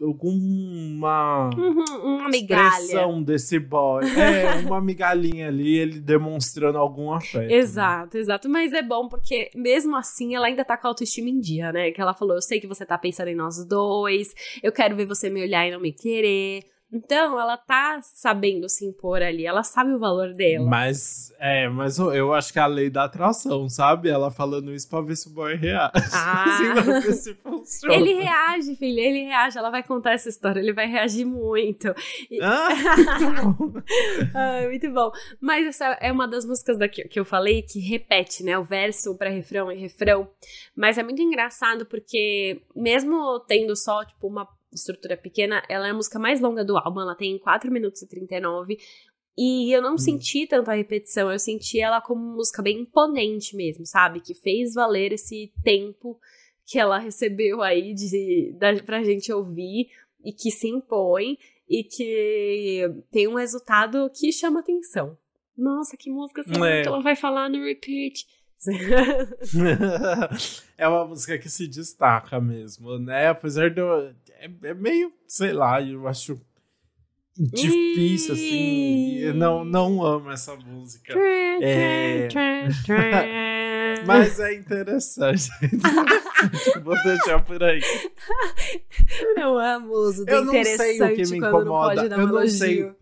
[0.00, 4.04] alguma uhum, uma expressão desse boy.
[4.04, 7.48] É, uma migalhinha ali, ele demonstrando algum afeto.
[7.48, 7.54] Né?
[7.54, 8.20] Exato, né?
[8.20, 8.48] exato.
[8.48, 11.90] Mas é bom porque, mesmo assim, ela ainda tá com a autoestima em dia, né?
[11.90, 14.28] Que ela falou: Eu sei que você tá pensando em nós dois,
[14.62, 16.62] eu quero ver você me olhar e não me querer.
[16.90, 20.64] Então, ela tá sabendo se impor ali, ela sabe o valor dela.
[20.64, 24.08] Mas, é, mas eu acho que é a lei da atração, sabe?
[24.08, 25.92] Ela falando isso pra ver se o boy reage.
[26.14, 27.02] Ah.
[27.12, 27.94] se funciona.
[27.94, 29.58] Ele reage, filha, ele reage.
[29.58, 31.94] Ela vai contar essa história, ele vai reagir muito.
[32.30, 32.40] E...
[32.42, 32.68] Ah,
[33.58, 33.82] muito
[34.34, 35.10] ah, muito bom.
[35.40, 38.58] Mas essa é uma das músicas daqui que eu falei que repete, né?
[38.58, 40.28] O verso para refrão e refrão.
[40.74, 45.94] Mas é muito engraçado porque, mesmo tendo só, tipo, uma estrutura pequena, ela é a
[45.94, 48.78] música mais longa do álbum, ela tem 4 minutos e 39.
[49.36, 49.98] E eu não hum.
[49.98, 54.20] senti tanto a repetição, eu senti ela como uma música bem imponente mesmo, sabe?
[54.20, 56.18] Que fez valer esse tempo
[56.66, 59.90] que ela recebeu aí de, da, pra gente ouvir
[60.24, 65.16] e que se impõe e que tem um resultado que chama atenção.
[65.56, 66.82] Nossa, que música assim, é.
[66.82, 68.26] que ela vai falar no repeat.
[70.76, 73.28] é uma música que se destaca mesmo, né?
[73.28, 73.80] Apesar de.
[73.80, 76.40] Eu, é, é meio, sei lá, eu acho
[77.38, 79.18] difícil, assim.
[79.18, 81.14] Eu não, não amo essa música.
[81.62, 82.28] É...
[84.06, 85.48] Mas é interessante.
[86.82, 87.80] Vou deixar por aí.
[89.36, 92.06] Eu amo o uso do eu interessante não sei o que me incomoda.
[92.06, 92.92] eu não sei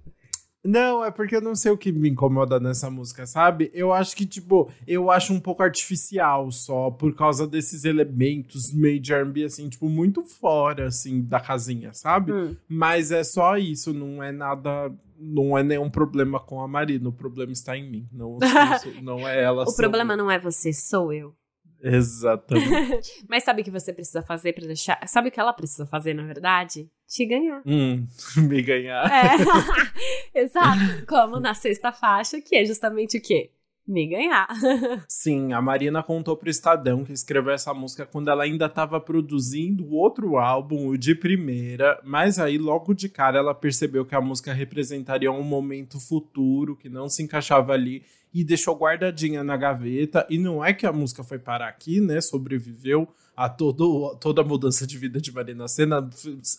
[0.66, 3.70] não, é porque eu não sei o que me incomoda nessa música, sabe?
[3.72, 9.00] Eu acho que, tipo, eu acho um pouco artificial só, por causa desses elementos meio
[9.00, 12.32] de R&B, assim, tipo, muito fora, assim, da casinha, sabe?
[12.32, 12.56] Hum.
[12.68, 14.92] Mas é só isso, não é nada...
[15.18, 18.38] Não é nenhum problema com a Marina, o problema está em mim, não,
[19.02, 19.64] não é ela.
[19.66, 20.16] o problema eu.
[20.18, 21.34] não é você, sou eu.
[21.94, 23.24] Exatamente.
[23.28, 24.98] Mas sabe o que você precisa fazer para deixar.
[25.06, 26.90] Sabe o que ela precisa fazer, na verdade?
[27.06, 27.62] Te ganhar.
[27.64, 29.08] Hum, me ganhar.
[29.10, 30.40] É.
[30.42, 31.06] Exato.
[31.06, 33.50] Como na sexta faixa, que é justamente o quê?
[33.86, 34.48] Me ganhar.
[35.08, 39.92] Sim, a Marina contou pro Estadão que escreveu essa música quando ela ainda estava produzindo
[39.92, 44.52] outro álbum, o de primeira, mas aí logo de cara ela percebeu que a música
[44.52, 48.02] representaria um momento futuro que não se encaixava ali
[48.34, 50.26] e deixou guardadinha na gaveta.
[50.28, 52.20] E não é que a música foi parar aqui, né?
[52.20, 56.08] Sobreviveu a todo, toda a mudança de vida de Marina Senna.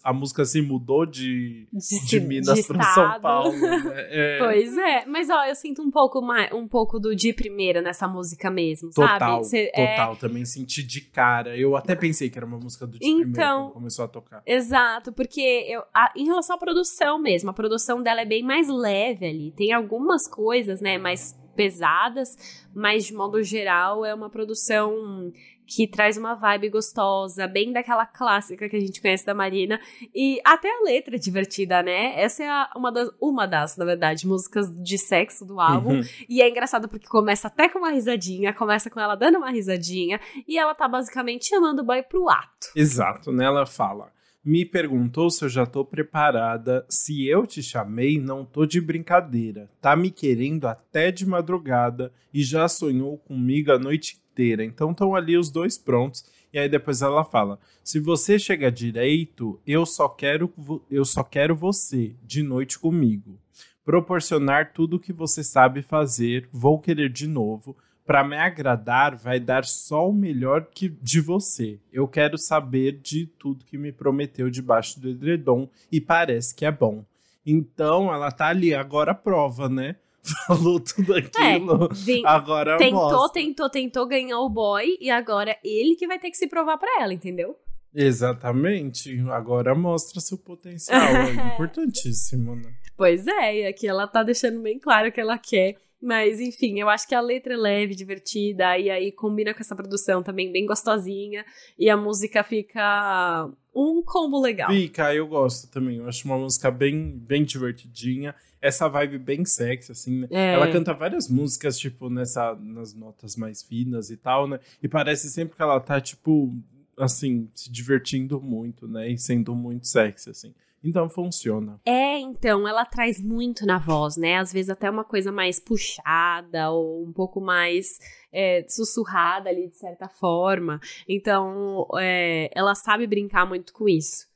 [0.03, 3.57] A música se mudou de, de, de Minas para São Paulo.
[3.57, 3.77] Né?
[4.09, 4.37] É.
[4.39, 8.07] Pois é, mas ó, eu sinto um pouco mais, um pouco do de primeira nessa
[8.07, 9.71] música mesmo, total, sabe?
[9.71, 10.15] total, é...
[10.15, 11.57] também senti de cara.
[11.57, 14.43] Eu até pensei que era uma música do de então, primeira quando começou a tocar.
[14.45, 18.69] Exato, porque eu, a, em relação à produção mesmo, a produção dela é bem mais
[18.69, 19.51] leve ali.
[19.51, 22.37] Tem algumas coisas, né, mais pesadas,
[22.73, 25.31] mas de modo geral é uma produção
[25.67, 29.79] que traz uma vibe gostosa, bem daquela clássica que a gente conhece da Marina.
[30.15, 32.19] E até a letra é divertida, né?
[32.19, 35.95] Essa é a, uma, das, uma das, na verdade, músicas de sexo do álbum.
[35.95, 36.01] Uhum.
[36.29, 40.19] E é engraçado porque começa até com uma risadinha, começa com ela dando uma risadinha,
[40.47, 42.67] e ela tá basicamente chamando o boy pro ato.
[42.75, 43.45] Exato, né?
[43.45, 44.15] Ela fala.
[44.49, 46.85] Me perguntou se eu já tô preparada.
[46.89, 49.69] Se eu te chamei, não tô de brincadeira.
[49.81, 54.63] Tá me querendo até de madrugada e já sonhou comigo a noite inteira.
[54.63, 56.23] Então estão ali os dois prontos.
[56.53, 60.53] E aí depois ela fala: "Se você chega direito, eu só quero
[60.89, 63.39] eu só quero você de noite comigo.
[63.83, 67.75] Proporcionar tudo o que você sabe fazer, vou querer de novo.
[68.05, 71.77] Para me agradar, vai dar só o melhor que de você.
[71.91, 76.71] Eu quero saber de tudo que me prometeu debaixo do edredom e parece que é
[76.71, 77.03] bom."
[77.45, 79.95] Então ela tá ali, agora prova, né?
[80.47, 81.85] falou tudo é, aquilo.
[81.85, 83.41] É, agora tentou, mostra.
[83.41, 87.03] tentou, tentou ganhar o boy e agora ele que vai ter que se provar para
[87.03, 87.55] ela, entendeu?
[87.93, 89.19] Exatamente.
[89.29, 91.01] Agora mostra seu potencial.
[91.01, 92.71] é importantíssimo, né?
[92.95, 95.75] Pois é, e aqui ela tá deixando bem claro que ela quer.
[95.99, 99.75] Mas, enfim, eu acho que a letra é leve, divertida, e aí combina com essa
[99.75, 101.43] produção também bem gostosinha,
[101.77, 104.69] e a música fica um combo legal.
[104.69, 105.97] Fica, eu gosto também.
[105.97, 110.27] Eu acho uma música bem, bem divertidinha essa vibe bem sexy, assim, né?
[110.31, 110.53] É.
[110.53, 114.59] Ela canta várias músicas, tipo, nessa, nas notas mais finas e tal, né?
[114.81, 116.53] E parece sempre que ela tá, tipo,
[116.97, 119.09] assim, se divertindo muito, né?
[119.09, 120.53] E sendo muito sexy, assim.
[120.83, 121.79] Então funciona.
[121.85, 124.37] É, então, ela traz muito na voz, né?
[124.37, 127.99] Às vezes até uma coisa mais puxada ou um pouco mais
[128.31, 130.79] é, sussurrada ali, de certa forma.
[131.07, 134.26] Então, é, ela sabe brincar muito com isso.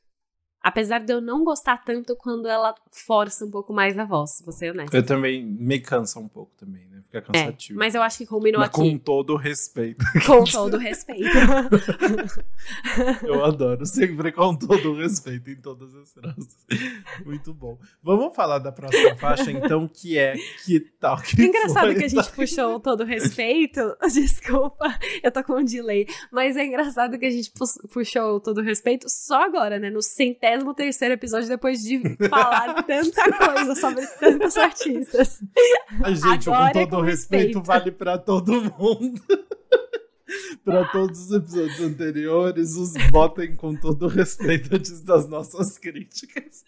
[0.63, 4.53] Apesar de eu não gostar tanto quando ela força um pouco mais a voz, vou
[4.53, 4.95] ser honesta.
[4.95, 7.01] Eu também me cansa um pouco também, né?
[7.05, 7.79] Fica é, cansativo.
[7.79, 8.77] É, mas eu acho que combinou mas aqui.
[8.91, 10.05] Com todo respeito.
[10.27, 11.25] Com todo respeito.
[13.25, 16.57] eu adoro, sempre com todo respeito em todas as frases.
[17.25, 17.79] Muito bom.
[18.03, 22.07] Vamos falar da próxima faixa, então, que é Que Tal Que Engraçado foi, que a
[22.07, 22.31] gente tá...
[22.31, 23.79] puxou todo respeito.
[24.13, 26.07] Desculpa, eu tô com um delay.
[26.31, 27.51] Mas é engraçado que a gente
[27.91, 29.89] puxou todo respeito só agora, né?
[29.89, 35.43] No centésimo terceiro episódio, depois de falar tanta coisa sobre tantos artistas.
[36.03, 39.21] A gente, agora com todo o respeito, respeito vale para todo mundo.
[40.63, 46.63] para todos os episódios anteriores, os botem com todo o respeito antes das nossas críticas.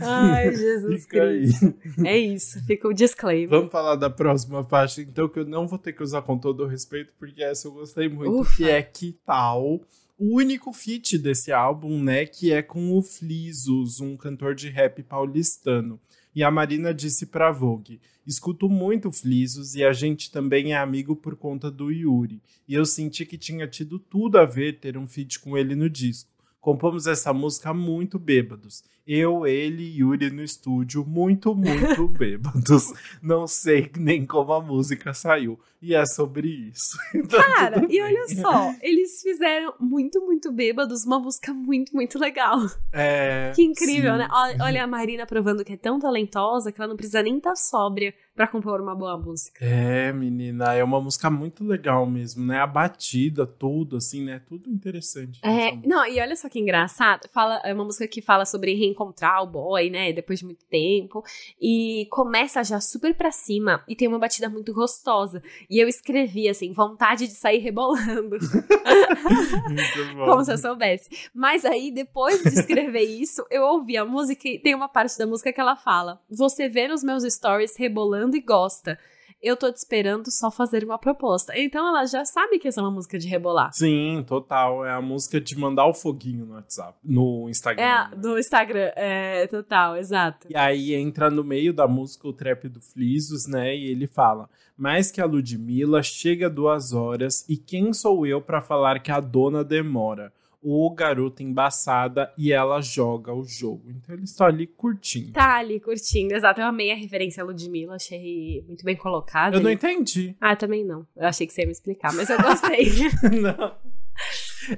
[0.00, 1.74] Ai, Jesus fica Cristo.
[1.98, 2.06] Aí.
[2.06, 3.48] É isso, fica o disclaimer.
[3.48, 6.64] Vamos falar da próxima faixa, então, que eu não vou ter que usar com todo
[6.64, 8.56] o respeito, porque essa eu gostei muito, Ufa.
[8.56, 9.80] que é Que Tal?
[10.18, 15.00] O único feat desse álbum, né, que é com o Flisos, um cantor de rap
[15.04, 16.00] paulistano.
[16.38, 21.16] E a Marina disse pra Vogue: escuto muito Flisos e a gente também é amigo
[21.16, 22.40] por conta do Yuri.
[22.68, 25.90] E eu senti que tinha tido tudo a ver ter um feat com ele no
[25.90, 26.30] disco.
[26.60, 28.84] Compomos essa música muito bêbados.
[29.10, 32.92] Eu, ele e Yuri no estúdio, muito, muito bêbados.
[33.22, 35.58] Não sei nem como a música saiu.
[35.80, 36.98] E é sobre isso.
[37.14, 42.58] Então, Cara, e olha só, eles fizeram muito, muito bêbados uma música muito, muito legal.
[42.92, 43.52] É.
[43.54, 44.18] Que incrível, sim.
[44.18, 44.28] né?
[44.60, 47.56] Olha a Marina provando que é tão talentosa que ela não precisa nem estar tá
[47.56, 49.64] sóbria para compor uma boa música.
[49.64, 52.60] É, menina, é uma música muito legal mesmo, né?
[52.60, 54.40] A batida, tudo, assim, né?
[54.46, 55.40] Tudo interessante.
[55.42, 57.28] É, não, e olha só que engraçado.
[57.32, 60.12] Fala, é uma música que fala sobre reencontrar o boy, né?
[60.12, 61.22] Depois de muito tempo.
[61.60, 65.42] E começa já super pra cima e tem uma batida muito gostosa.
[65.70, 68.36] E eu escrevi, assim, vontade de sair rebolando.
[70.26, 71.28] Como se eu soubesse.
[71.34, 75.26] Mas aí, depois de escrever isso, eu ouvi a música e tem uma parte da
[75.26, 78.98] música que ela fala: Você vê nos meus stories rebolando e gosta.
[79.40, 81.56] Eu tô te esperando só fazer uma proposta.
[81.56, 83.72] Então ela já sabe que essa é uma música de rebolar.
[83.72, 84.84] Sim, total.
[84.84, 87.84] É a música de mandar o foguinho no WhatsApp, no Instagram.
[87.84, 90.48] É, no Instagram, é, total, exato.
[90.50, 93.76] E aí entra no meio da música o trap do Flisos, né?
[93.76, 98.60] E ele fala: Mais que a Ludmilla, chega duas horas, e quem sou eu para
[98.60, 100.32] falar que a dona demora?
[100.62, 103.90] O garoto embaçada e ela joga o jogo.
[103.90, 105.32] Então eles estão ali curtindo.
[105.32, 106.60] Tá ali curtindo, exato.
[106.60, 109.56] Eu amei a referência à Ludmilla, achei muito bem colocada.
[109.56, 110.36] Eu não entendi.
[110.40, 111.06] Ah, também não.
[111.16, 112.88] Eu achei que você ia me explicar, mas eu gostei.
[113.40, 113.74] não.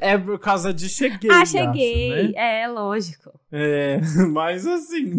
[0.00, 1.30] É por causa de cheguei.
[1.30, 2.12] Ah, cheguei.
[2.12, 2.62] Acho, né?
[2.62, 3.40] É, lógico.
[3.50, 5.18] É, mas assim,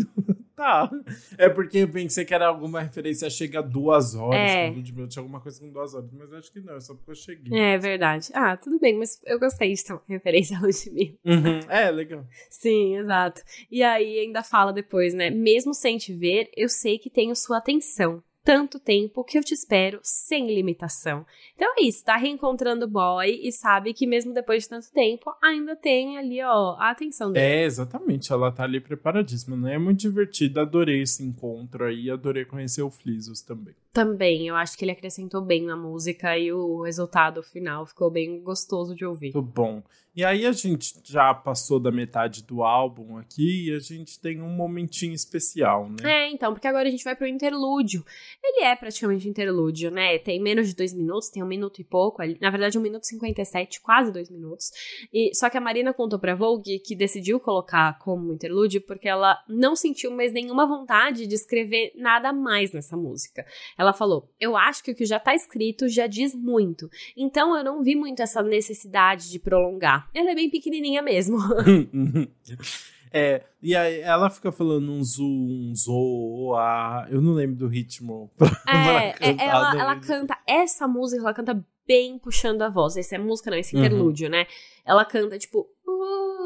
[0.56, 0.90] tá.
[1.38, 4.40] É porque eu pensei que era alguma referência a chega duas horas.
[4.40, 4.70] É.
[4.70, 7.16] Ludmilla tinha alguma coisa com duas horas, mas acho que não, é só porque eu
[7.16, 7.60] cheguei.
[7.60, 8.30] É verdade.
[8.34, 11.18] Ah, tudo bem, mas eu gostei de ter uma referência a Ludmilla.
[11.26, 11.60] Uhum.
[11.70, 12.26] É, legal.
[12.50, 13.42] Sim, exato.
[13.70, 15.30] E aí ainda fala depois, né?
[15.30, 18.24] Mesmo sem te ver, eu sei que tenho sua atenção.
[18.44, 21.26] Tanto tempo que eu te espero sem limitação.
[21.56, 25.32] Então é isso, tá reencontrando o boy e sabe que mesmo depois de tanto tempo,
[25.42, 27.46] ainda tem ali, ó, a atenção dele.
[27.46, 29.76] É, exatamente, ela tá ali preparadíssima, né?
[29.76, 33.76] É muito divertida, adorei esse encontro aí, adorei conhecer o Flisos também.
[33.94, 38.42] Também, eu acho que ele acrescentou bem na música e o resultado final ficou bem
[38.42, 39.34] gostoso de ouvir.
[39.34, 39.84] Muito bom.
[40.14, 44.42] E aí a gente já passou da metade do álbum aqui e a gente tem
[44.42, 46.26] um momentinho especial, né?
[46.26, 48.04] É, então, porque agora a gente vai pro interlúdio.
[48.44, 50.20] Ele é praticamente interlúdio, né?
[50.20, 52.38] Tem menos de dois minutos, tem um minuto e pouco ali.
[52.42, 54.72] Na verdade, um minuto e cinquenta e sete, quase dois minutos.
[55.14, 59.42] E, só que a Marina contou pra Vogue que decidiu colocar como interlúdio porque ela
[59.48, 63.46] não sentiu mais nenhuma vontade de escrever nada mais nessa música.
[63.82, 66.88] Ela falou: Eu acho que o que já tá escrito já diz muito.
[67.18, 70.08] Então eu não vi muito essa necessidade de prolongar.
[70.14, 71.38] Ela é bem pequenininha mesmo.
[73.14, 77.68] É, e aí ela fica falando um zu, um zo, a, eu não lembro do
[77.68, 78.32] ritmo.
[78.66, 82.96] É, é ela, ela canta essa música, ela canta bem puxando a voz.
[82.96, 83.84] Essa é música, não, esse uhum.
[83.84, 84.48] interlúdio, né?
[84.86, 85.68] Ela canta tipo.
[85.86, 86.41] Uh,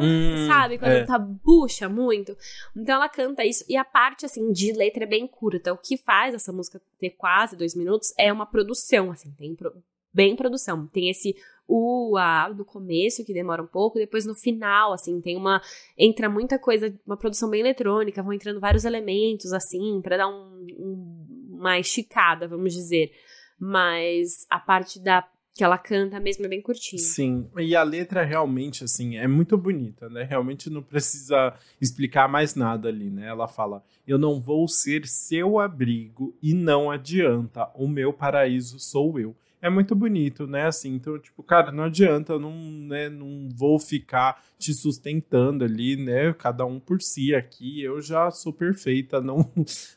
[0.00, 0.78] hum, sabe?
[0.78, 1.04] Quando é.
[1.04, 2.36] tá bucha muito.
[2.76, 3.64] Então ela canta isso.
[3.68, 5.72] E a parte, assim, de letra é bem curta.
[5.72, 9.72] O que faz essa música ter quase dois minutos é uma produção, assim, tem pro,
[10.12, 10.86] bem produção.
[10.86, 11.36] Tem esse
[11.68, 15.60] o A do começo, que demora um pouco, depois no final, assim, tem uma.
[15.98, 20.66] Entra muita coisa, uma produção bem eletrônica, vão entrando vários elementos, assim, para dar um,
[20.78, 23.12] um, uma esticada, vamos dizer.
[23.60, 25.28] Mas a parte da
[25.58, 27.02] que ela canta mesmo é bem curtinha.
[27.02, 30.22] Sim, e a letra realmente, assim, é muito bonita, né?
[30.22, 33.26] Realmente não precisa explicar mais nada ali, né?
[33.26, 39.18] Ela fala: Eu não vou ser seu abrigo e não adianta, o meu paraíso sou
[39.18, 40.66] eu é muito bonito, né?
[40.66, 45.96] Assim, então, tipo, cara, não adianta, eu não, né, não vou ficar te sustentando ali,
[45.96, 46.32] né?
[46.34, 47.82] Cada um por si aqui.
[47.82, 49.50] Eu já sou perfeita, não,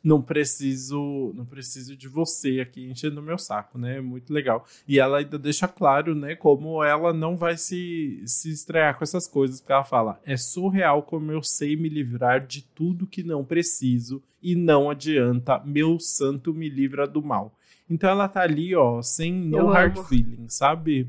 [0.04, 3.98] não preciso, não preciso de você aqui enchendo meu saco, né?
[3.98, 4.66] É muito legal.
[4.88, 9.28] E ela ainda deixa claro, né, como ela não vai se, se estrear com essas
[9.28, 13.44] coisas, porque ela fala: "É surreal como eu sei me livrar de tudo que não
[13.46, 17.56] preciso e não adianta, meu santo me livra do mal".
[17.92, 20.08] Então ela tá ali, ó, sem no eu hard amo.
[20.08, 21.08] feeling, sabe?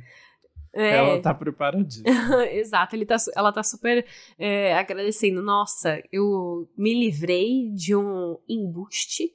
[0.75, 0.97] É.
[0.97, 2.09] Ela tá preparadíssima.
[2.51, 4.05] Exato, ele tá, ela tá super
[4.39, 5.41] é, agradecendo.
[5.43, 9.31] Nossa, eu me livrei de um embuste,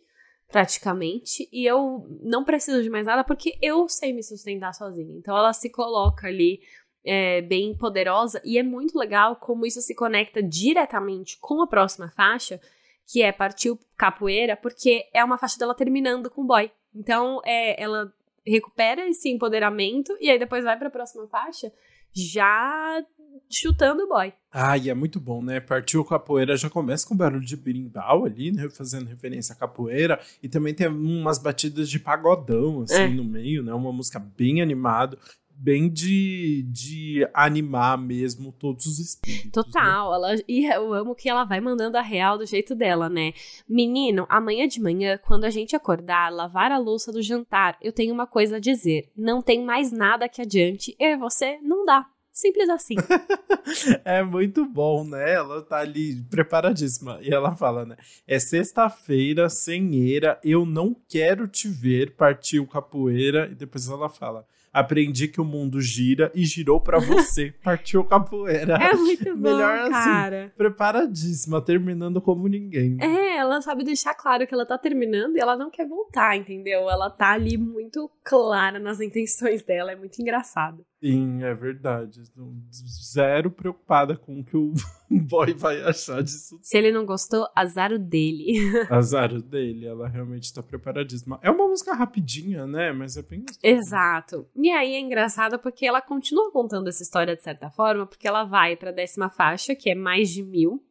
[0.52, 5.16] praticamente, e eu não preciso de mais nada porque eu sei me sustentar sozinha.
[5.18, 6.60] Então ela se coloca ali
[7.06, 12.12] é, bem poderosa, e é muito legal como isso se conecta diretamente com a próxima
[12.12, 12.60] faixa,
[13.10, 16.70] que é Partiu Capoeira, porque é uma faixa dela terminando com o boy.
[16.98, 18.12] Então, é, ela
[18.46, 21.72] recupera esse empoderamento e aí depois vai para a próxima faixa
[22.14, 23.04] já
[23.50, 24.34] chutando o boy.
[24.52, 25.60] Ah, e é muito bom, né?
[25.60, 28.70] Partiu capoeira já começa com barulho de berimbau ali, né?
[28.70, 30.20] Fazendo referência à capoeira.
[30.42, 33.08] E também tem umas batidas de pagodão, assim, é.
[33.08, 33.74] no meio, né?
[33.74, 35.18] Uma música bem animada
[35.58, 39.46] bem de, de animar mesmo todos os espíritos.
[39.46, 39.52] Né?
[39.52, 40.16] Total, né?
[40.16, 43.34] ela, e eu amo que ela vai mandando a real do jeito dela, né?
[43.68, 48.14] Menino, amanhã de manhã, quando a gente acordar, lavar a louça do jantar, eu tenho
[48.14, 49.12] uma coisa a dizer.
[49.16, 52.06] Não tem mais nada que adiante, eu e você não dá.
[52.32, 52.94] Simples assim.
[54.06, 55.34] é muito bom, né?
[55.34, 57.18] Ela tá ali preparadíssima.
[57.24, 57.98] E ela fala, né?
[58.28, 63.50] É sexta-feira, sem eira, eu não quero te ver, partiu capoeira.
[63.52, 64.46] E depois ela fala:
[64.80, 67.54] aprendi que o mundo gira e girou para você.
[67.64, 68.76] Partiu capoeira.
[68.76, 70.46] É muito bom, Melhor assim, cara.
[70.46, 72.98] Assim, preparadíssima, terminando como ninguém.
[73.02, 76.90] É, ela sabe deixar claro que ela tá terminando e ela não quer voltar, entendeu?
[76.90, 80.86] Ela tá ali muito clara nas intenções dela, é muito engraçado.
[81.00, 82.24] Sim, é verdade.
[82.72, 84.74] Zero preocupada com o que o
[85.10, 86.60] boy vai achar disso.
[86.62, 88.54] Se ele não gostou, azar o dele.
[88.90, 91.40] azar o dele, ela realmente tá preparadíssima.
[91.44, 92.92] É uma música rapidinha, né?
[92.92, 93.60] Mas é bem gostosa.
[93.64, 94.48] Exato.
[94.56, 98.44] E aí é engraçado porque ela continua contando essa história de certa forma, porque ela
[98.44, 100.84] vai pra décima faixa, que é mais de mil,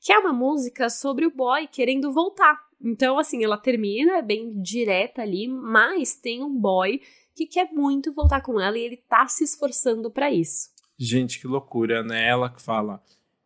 [0.00, 2.58] que é uma música sobre o boy querendo voltar.
[2.82, 6.98] Então, assim, ela termina é bem direta ali, mas tem um boy
[7.34, 10.70] que quer muito voltar com ela e ele tá se esforçando para isso.
[10.98, 12.28] Gente, que loucura, né?
[12.28, 13.02] Ela que fala: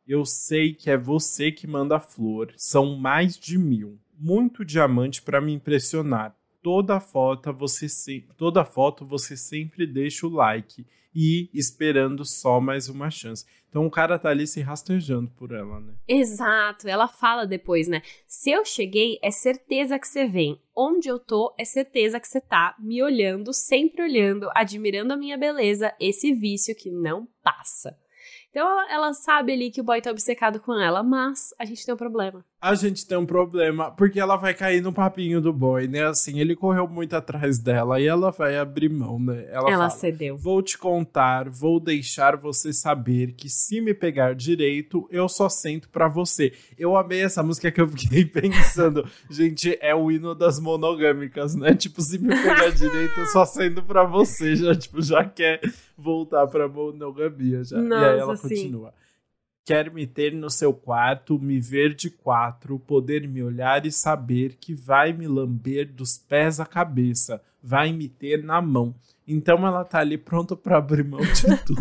[0.07, 3.99] Eu sei que é você que manda a flor, são mais de mil.
[4.19, 6.37] Muito diamante para me impressionar.
[6.65, 8.27] Toda foto você se...
[8.39, 13.45] toda foto você sempre deixa o like e esperando só mais uma chance.
[13.69, 15.93] Então o cara tá ali se rastejando por ela, né?
[16.09, 16.89] Exato.
[16.89, 18.01] Ela fala depois, né?
[18.27, 20.59] Se eu cheguei, é certeza que você vem.
[20.75, 25.37] Onde eu tô, é certeza que você tá me olhando, sempre olhando, admirando a minha
[25.37, 27.95] beleza, esse vício que não passa.
[28.49, 31.85] Então ela, ela sabe ali que o boy tá obcecado com ela, mas a gente
[31.85, 32.43] tem um problema.
[32.65, 36.07] A gente tem um problema, porque ela vai cair no papinho do boy, né?
[36.07, 39.45] Assim, ele correu muito atrás dela e ela vai abrir mão, né?
[39.51, 40.35] Ela, ela fala, cedeu.
[40.39, 45.91] Vou te contar, vou deixar você saber que se me pegar direito, eu só sento
[45.91, 46.55] pra você.
[46.79, 49.07] Eu amei essa música que eu fiquei pensando.
[49.29, 51.75] gente, é o hino das monogâmicas, né?
[51.75, 54.57] Tipo, se me pegar direito, eu só sento pra você.
[54.57, 55.61] Já, tipo, já quer
[55.99, 57.77] voltar pra monogamia já.
[57.77, 58.95] Nossa, e aí ela continua.
[59.65, 64.57] Quer me ter no seu quarto, me ver de quatro, poder me olhar e saber
[64.61, 68.95] que vai me lamber dos pés à cabeça, vai me ter na mão.
[69.27, 71.81] Então ela tá ali pronta para abrir mão de tudo.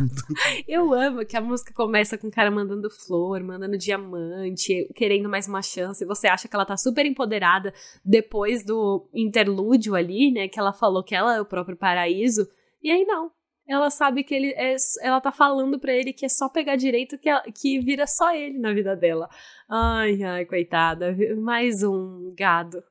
[0.65, 5.45] Eu amo que a música começa com o cara mandando flor, mandando diamante, querendo mais
[5.45, 6.05] uma chance.
[6.05, 7.73] Você acha que ela tá super empoderada
[8.03, 10.47] depois do interlúdio ali, né?
[10.47, 12.47] Que ela falou que ela é o próprio paraíso.
[12.81, 13.29] E aí não
[13.67, 17.17] ela sabe que ele é, ela tá falando para ele que é só pegar direito
[17.17, 19.29] que, que vira só ele na vida dela.
[19.69, 22.83] Ai, ai, coitada, mais um gado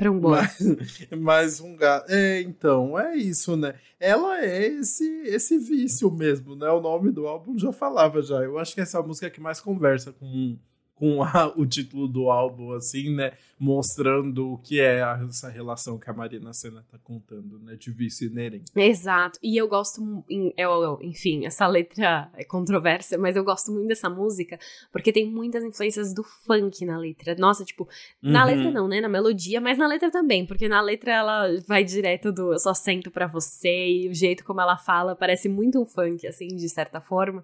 [0.00, 0.32] para um boi.
[0.32, 0.58] Mais,
[1.20, 2.06] mais um gado.
[2.08, 3.74] É, então, é isso, né?
[3.98, 6.70] Ela é esse esse vício mesmo, né?
[6.70, 8.36] O nome do álbum já falava já.
[8.36, 10.58] Eu acho que essa música é que mais conversa com
[11.00, 13.32] com a, o título do álbum, assim, né?
[13.58, 17.74] Mostrando o que é essa relação que a Marina Senna tá contando, né?
[17.74, 18.70] De vício inerente.
[18.76, 19.38] Exato.
[19.42, 24.58] E eu gosto, eu, enfim, essa letra é controversa, mas eu gosto muito dessa música
[24.92, 27.34] porque tem muitas influências do funk na letra.
[27.38, 27.88] Nossa, tipo,
[28.20, 28.50] na uhum.
[28.50, 29.00] letra não, né?
[29.00, 32.74] Na melodia, mas na letra também, porque na letra ela vai direto do eu só
[32.74, 36.68] sento pra você e o jeito como ela fala parece muito um funk, assim, de
[36.68, 37.42] certa forma.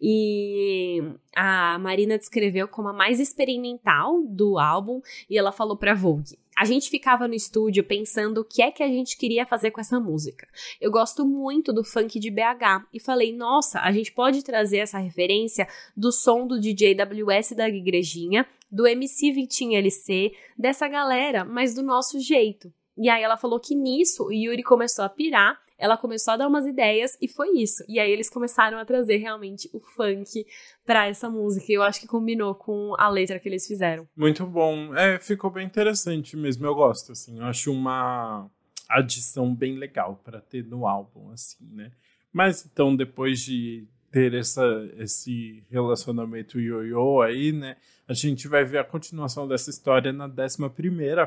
[0.00, 1.02] E
[1.34, 6.90] a Marina descreveu como mais experimental do álbum e ela falou para Vogue: a gente
[6.90, 10.46] ficava no estúdio pensando o que é que a gente queria fazer com essa música.
[10.80, 14.98] Eu gosto muito do funk de BH e falei, nossa, a gente pode trazer essa
[14.98, 15.66] referência
[15.96, 21.82] do som do DJ WS da Igrejinha, do MC Vitinho LC, dessa galera, mas do
[21.82, 22.72] nosso jeito.
[22.96, 26.46] E aí ela falou que nisso o Yuri começou a pirar ela começou a dar
[26.46, 27.82] umas ideias e foi isso.
[27.88, 30.46] E aí eles começaram a trazer realmente o funk
[30.86, 31.66] para essa música.
[31.68, 34.06] E eu acho que combinou com a letra que eles fizeram.
[34.16, 34.94] Muito bom.
[34.94, 36.64] É, ficou bem interessante mesmo.
[36.64, 37.40] Eu gosto, assim.
[37.40, 38.48] Eu acho uma
[38.88, 41.90] adição bem legal para ter no álbum, assim, né?
[42.32, 44.62] Mas então, depois de ter essa,
[44.98, 47.76] esse relacionamento ioiô aí, né?
[48.06, 50.58] A gente vai ver a continuação dessa história na 11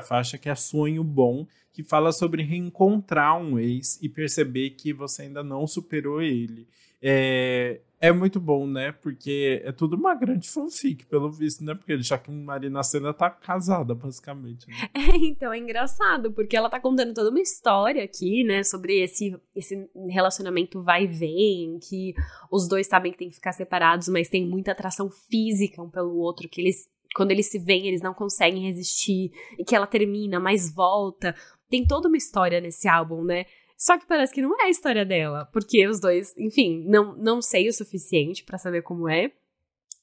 [0.06, 5.22] faixa, que é Sonho Bom, que fala sobre reencontrar um ex e perceber que você
[5.22, 6.66] ainda não superou ele.
[7.02, 8.92] É, é muito bom, né?
[8.92, 11.74] Porque é tudo uma grande fanfic, pelo visto, né?
[11.74, 14.68] Porque já que Marina Senna tá casada, basicamente.
[14.68, 14.74] Né?
[14.94, 18.62] É, então é engraçado, porque ela tá contando toda uma história aqui, né?
[18.62, 22.14] Sobre esse, esse relacionamento vai e vem, que
[22.50, 26.16] os dois sabem que tem que ficar separados, mas tem muita atração física um pelo
[26.16, 26.88] outro, que eles.
[27.14, 31.34] Quando eles se veem, eles não conseguem resistir, e que ela termina, mas volta.
[31.68, 33.46] Tem toda uma história nesse álbum, né?
[33.76, 37.42] Só que parece que não é a história dela, porque os dois, enfim, não, não
[37.42, 39.32] sei o suficiente para saber como é.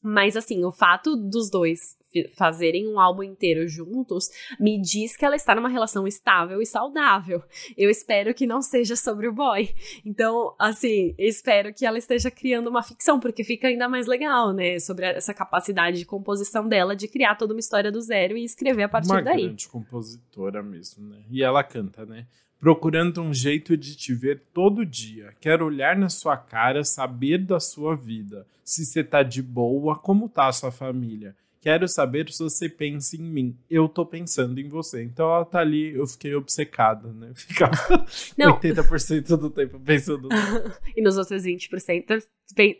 [0.01, 1.97] Mas assim, o fato dos dois
[2.35, 7.41] fazerem um álbum inteiro juntos me diz que ela está numa relação estável e saudável.
[7.77, 9.73] Eu espero que não seja sobre o boy.
[10.05, 14.77] Então, assim, espero que ela esteja criando uma ficção, porque fica ainda mais legal, né?
[14.79, 18.83] Sobre essa capacidade de composição dela de criar toda uma história do zero e escrever
[18.83, 19.35] a partir uma daí.
[19.35, 21.23] Uma grande compositora mesmo, né?
[21.31, 22.27] E ela canta, né?
[22.63, 25.33] Procurando um jeito de te ver todo dia.
[25.41, 28.47] Quero olhar na sua cara, saber da sua vida.
[28.63, 31.35] Se você tá de boa, como tá a sua família?
[31.59, 33.57] Quero saber se você pensa em mim.
[33.69, 35.03] Eu tô pensando em você.
[35.03, 37.33] Então ela tá ali, eu fiquei obcecada, né?
[37.35, 38.05] Ficava
[38.37, 38.57] Não.
[38.57, 40.29] 80% do tempo pensando.
[40.95, 42.23] e nos outros 20%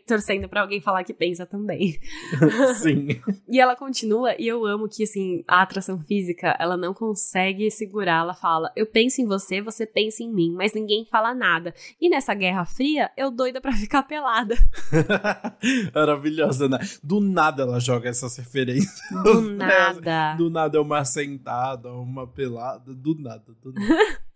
[0.06, 1.98] torcendo para alguém falar que pensa também.
[2.76, 3.08] Sim.
[3.48, 8.20] e ela continua, e eu amo que, assim, a atração física, ela não consegue segurar.
[8.20, 11.74] Ela fala: Eu penso em você, você pensa em mim, mas ninguém fala nada.
[12.00, 14.54] E nessa Guerra Fria, eu doida pra ficar pelada.
[15.94, 16.78] Maravilhosa, né?
[17.02, 19.00] Do nada ela joga essas referências.
[19.24, 20.34] Do nada.
[20.36, 24.24] Do nada é uma sentada, uma pelada, do nada, do nada.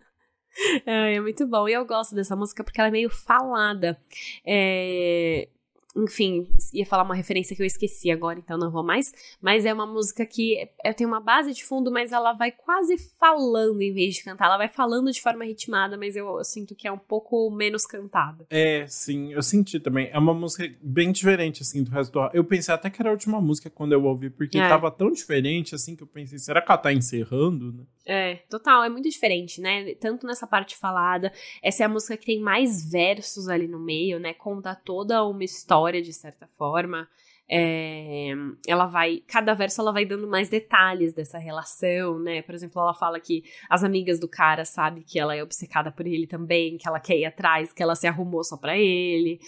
[0.85, 1.67] É, é muito bom.
[1.67, 3.99] E eu gosto dessa música porque ela é meio falada.
[4.45, 5.47] É,
[5.95, 9.11] enfim, ia falar uma referência que eu esqueci agora, então não vou mais.
[9.41, 12.97] Mas é uma música que eu tenho uma base de fundo, mas ela vai quase
[13.19, 14.45] falando em vez de cantar.
[14.45, 17.85] Ela vai falando de forma ritmada, mas eu, eu sinto que é um pouco menos
[17.85, 18.45] cantada.
[18.49, 20.09] É, sim, eu senti também.
[20.11, 22.29] É uma música bem diferente, assim, do resto do.
[22.33, 24.67] Eu pensei até que era a última música quando eu ouvi, porque é.
[24.67, 27.83] tava tão diferente, assim, que eu pensei, será que ela tá encerrando, né?
[28.11, 29.93] É, total, é muito diferente, né?
[29.93, 31.31] Tanto nessa parte falada,
[31.61, 34.33] essa é a música que tem mais versos ali no meio, né?
[34.33, 37.07] Conta toda uma história, de certa forma.
[37.51, 38.31] É,
[38.67, 42.43] ela vai, cada verso ela vai dando mais detalhes dessa relação, né?
[42.43, 46.05] Por exemplo, ela fala que as amigas do cara sabem que ela é obcecada por
[46.05, 49.39] ele também, que ela quer ir atrás, que ela se arrumou só pra ele.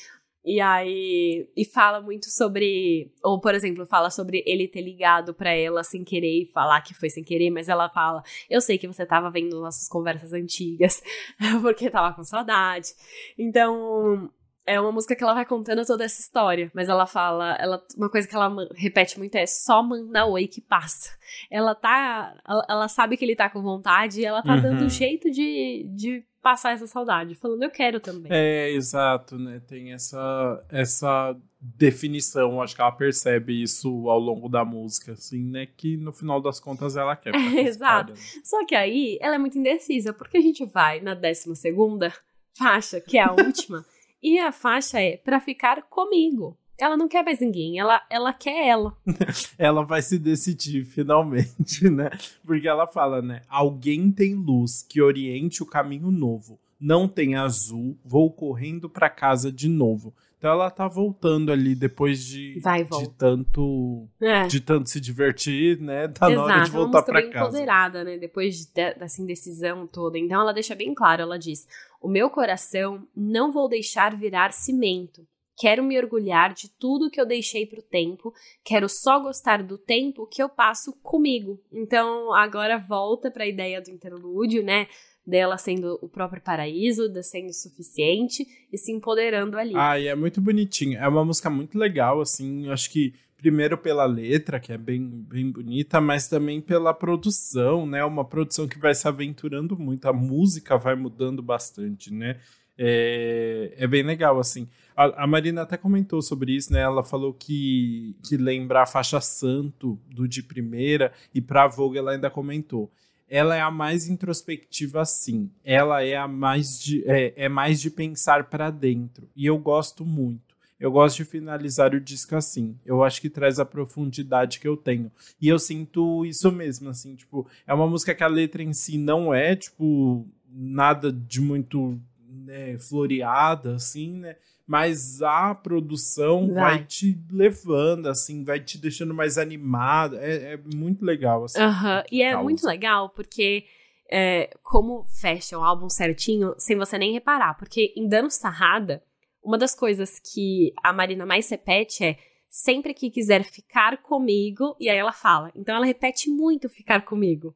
[0.44, 1.48] E aí.
[1.56, 3.14] E fala muito sobre.
[3.24, 6.96] Ou, por exemplo, fala sobre ele ter ligado para ela sem querer e falar que
[6.96, 11.02] foi sem querer, mas ela fala: Eu sei que você tava vendo nossas conversas antigas,
[11.62, 12.90] porque tava com saudade.
[13.38, 14.32] Então.
[14.66, 18.10] É uma música que ela vai contando toda essa história, mas ela fala, ela, uma
[18.10, 21.10] coisa que ela repete muito é só manda oi que passa.
[21.50, 24.62] Ela tá, ela, ela sabe que ele tá com vontade e ela tá uhum.
[24.62, 28.32] dando jeito de, de passar essa saudade, falando eu quero também.
[28.32, 29.62] É, exato, né?
[29.68, 35.68] Tem essa essa definição, acho que ela percebe isso ao longo da música, assim, né?
[35.68, 37.34] Que no final das contas ela quer.
[37.60, 38.14] exato.
[38.14, 38.42] Cara, né?
[38.44, 42.12] Só que aí ela é muito indecisa, porque a gente vai na décima segunda
[42.58, 43.86] faixa, que é a última,
[44.22, 46.58] e a faixa é para ficar comigo.
[46.78, 48.98] Ela não quer mais ninguém, ela, ela quer ela.
[49.58, 52.10] ela vai se decidir finalmente, né?
[52.44, 53.42] Porque ela fala, né?
[53.48, 56.60] Alguém tem luz que oriente o caminho novo.
[56.80, 60.16] Não tem azul, vou correndo para casa de novo.
[60.42, 64.48] Então ela tá voltando ali depois de, Vai, de tanto é.
[64.48, 66.08] de tanto se divertir, né?
[66.08, 67.50] Tá Exato, na hora de voltar para casa.
[67.50, 68.18] empoderada, né?
[68.18, 70.18] Depois de, dessa indecisão toda.
[70.18, 71.68] Então ela deixa bem claro, ela diz:
[72.02, 75.22] "O meu coração não vou deixar virar cimento.
[75.56, 78.34] Quero me orgulhar de tudo que eu deixei pro tempo.
[78.64, 81.62] Quero só gostar do tempo que eu passo comigo.
[81.72, 84.88] Então, agora volta para a ideia do interlúdio, né?
[85.26, 89.74] Dela sendo o próprio paraíso, de sendo suficiente e se empoderando ali.
[89.76, 90.98] Ah, e é muito bonitinho.
[90.98, 92.68] É uma música muito legal, assim.
[92.70, 98.06] Acho que primeiro pela letra, que é bem, bem bonita, mas também pela produção, né?
[98.06, 100.06] Uma produção que vai se aventurando muito.
[100.08, 102.38] A música vai mudando bastante, né?
[102.78, 104.68] É, é bem legal, assim.
[104.96, 106.82] A, a, Marina até comentou sobre isso, né?
[106.82, 112.12] Ela falou que, que lembra a faixa Santo do de primeira, e pra Vogue ela
[112.12, 112.92] ainda comentou.
[113.32, 115.50] Ela é a mais introspectiva, sim.
[115.64, 119.30] Ela é a mais de, é, é mais de pensar para dentro.
[119.34, 120.52] E eu gosto muito.
[120.78, 122.78] Eu gosto de finalizar o disco assim.
[122.86, 125.10] Eu acho que traz a profundidade que eu tenho.
[125.40, 128.98] E eu sinto isso mesmo, assim, tipo, é uma música que a letra em si
[128.98, 134.36] não é, tipo, nada de muito né, floreada, assim, né?
[134.68, 136.78] Mas a produção vai.
[136.78, 140.18] vai te levando, assim, vai te deixando mais animado.
[140.18, 141.62] É, é muito legal, assim.
[141.62, 142.04] Uhum.
[142.12, 143.66] E é muito legal porque
[144.12, 147.58] é, como fecha o álbum certinho, sem você nem reparar.
[147.58, 149.04] Porque em Dano Sarrada,
[149.44, 152.18] uma das coisas que a Marina mais repete é
[152.50, 155.52] sempre que quiser ficar comigo, e aí ela fala.
[155.56, 157.56] Então ela repete muito ficar comigo.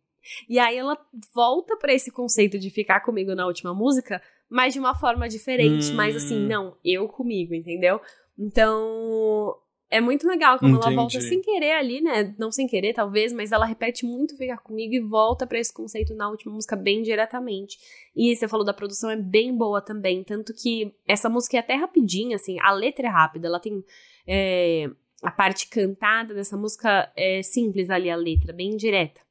[0.50, 0.98] E aí ela
[1.34, 5.92] volta para esse conceito de ficar comigo na última música, mas de uma forma diferente.
[5.92, 5.96] Hum.
[5.96, 8.00] Mas assim, não, eu comigo, entendeu?
[8.38, 9.56] Então,
[9.90, 10.88] é muito legal como Entendi.
[10.88, 12.36] ela volta sem querer ali, né?
[12.38, 16.14] Não sem querer, talvez, mas ela repete muito ficar comigo e volta para esse conceito
[16.16, 17.78] na última música bem diretamente.
[18.16, 21.76] E você falou da produção é bem boa também, tanto que essa música é até
[21.76, 23.84] rapidinha, assim, a letra é rápida, ela tem
[24.28, 24.90] é,
[25.22, 29.22] a parte cantada dessa música é simples ali a letra, bem direta.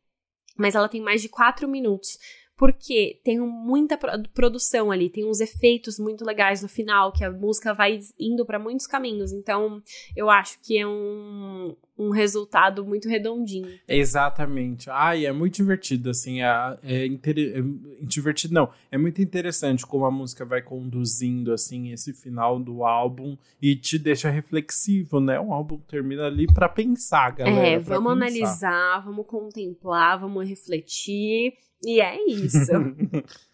[0.57, 2.19] Mas ela tem mais de quatro minutos
[2.57, 3.99] porque tem muita
[4.33, 8.59] produção ali, tem uns efeitos muito legais no final, que a música vai indo para
[8.59, 9.33] muitos caminhos.
[9.33, 9.83] Então,
[10.17, 13.69] eu acho que é um, um resultado muito redondinho.
[13.87, 14.91] Exatamente.
[14.91, 17.39] Ai, é muito divertido, assim, é, é, inter...
[17.39, 17.63] é,
[18.05, 23.37] divertido, não, é muito interessante como a música vai conduzindo, assim, esse final do álbum
[23.63, 25.39] e te deixa reflexivo, né?
[25.39, 27.67] O álbum termina ali para pensar, galera.
[27.67, 32.73] É, vamos analisar, vamos contemplar, vamos refletir e é isso.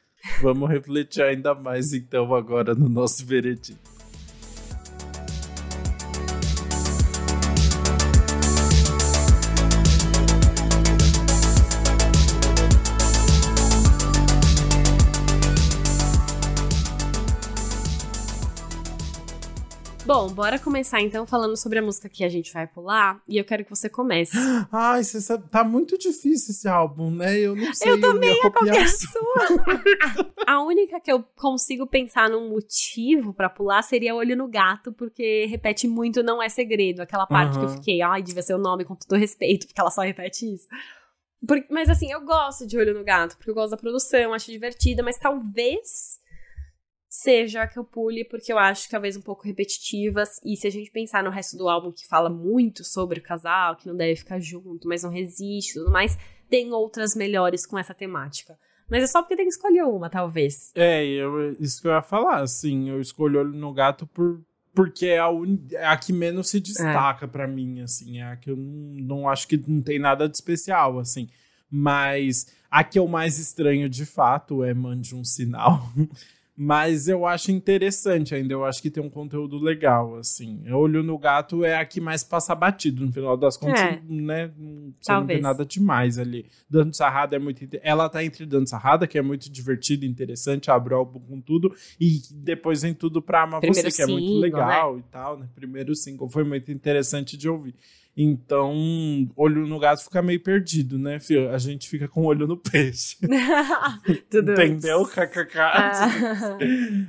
[0.43, 3.90] Vamos refletir ainda mais então agora no nosso veredito.
[20.13, 23.23] Bom, bora começar então falando sobre a música que a gente vai pular.
[23.29, 24.37] E eu quero que você comece.
[24.73, 27.39] Ai, você sabe, tá muito difícil esse álbum, né?
[27.39, 27.93] Eu não sei.
[27.93, 29.85] Eu também ia copiar a sua.
[30.45, 35.47] a única que eu consigo pensar num motivo para pular seria Olho no Gato, porque
[35.47, 37.03] repete muito Não é Segredo.
[37.03, 37.67] Aquela parte uhum.
[37.67, 40.45] que eu fiquei, ai, devia ser o nome com todo respeito, porque ela só repete
[40.53, 40.67] isso.
[41.71, 45.05] mas assim, eu gosto de Olho no Gato, porque eu gosto da produção, acho divertida,
[45.05, 46.20] mas talvez
[47.11, 50.41] seja que eu pule, porque eu acho talvez um pouco repetitivas.
[50.45, 53.75] E se a gente pensar no resto do álbum que fala muito sobre o casal,
[53.75, 56.17] que não deve ficar junto, mas não resiste e tudo mais,
[56.49, 58.57] tem outras melhores com essa temática.
[58.89, 60.71] Mas é só porque tem que escolher uma, talvez.
[60.75, 64.41] É, eu, isso que eu ia falar, assim, eu escolho Olho no Gato por,
[64.73, 65.59] porque é a, un...
[65.73, 67.29] é a que menos se destaca é.
[67.29, 70.37] para mim, assim, é a que eu não, não acho que não tem nada de
[70.37, 71.29] especial, assim.
[71.69, 75.89] Mas a que eu mais estranho de fato é Mande um Sinal.
[76.63, 80.63] Mas eu acho interessante ainda, eu acho que tem um conteúdo legal, assim.
[80.71, 84.03] Olho no Gato é a que mais passa batido, no final das contas, é.
[84.07, 84.51] né?
[85.01, 86.45] Você não tem nada demais ali.
[86.69, 87.67] Dando Sarrada é muito...
[87.83, 91.75] Ela tá entre Dando Sarrada, que é muito divertido, interessante, abre o álbum com tudo,
[91.99, 95.01] e depois vem tudo pra Amar Você, que é muito legal né?
[95.01, 95.49] e tal, né?
[95.55, 97.75] Primeiro single foi muito interessante de ouvir.
[98.23, 98.75] Então,
[99.35, 101.49] olho no gato fica meio perdido, né, filho?
[101.49, 103.17] A gente fica com o olho no peixe.
[104.29, 105.07] Tudo Entendeu?
[105.07, 105.59] KKK.
[105.59, 106.09] Ah.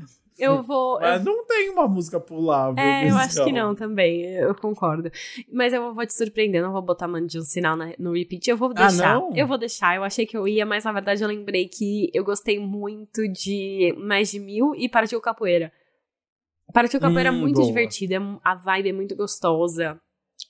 [0.40, 1.00] Eu vou.
[1.00, 1.26] Mas eu...
[1.26, 2.84] não tem uma música pulável.
[2.84, 4.26] É, eu acho que não também.
[4.26, 5.12] Eu concordo.
[5.54, 8.50] Mas eu vou te surpreender, não vou botar mano de um sinal na, no repeat.
[8.50, 9.18] Eu vou ah, deixar.
[9.18, 9.96] Ah, eu vou deixar.
[9.96, 13.96] Eu achei que eu ia, mas na verdade eu lembrei que eu gostei muito de
[14.00, 15.72] Mais de Mil e Partiu Capoeira.
[16.74, 17.68] Partiu Capoeira é hum, é muito boa.
[17.68, 20.02] divertida, a vibe é muito gostosa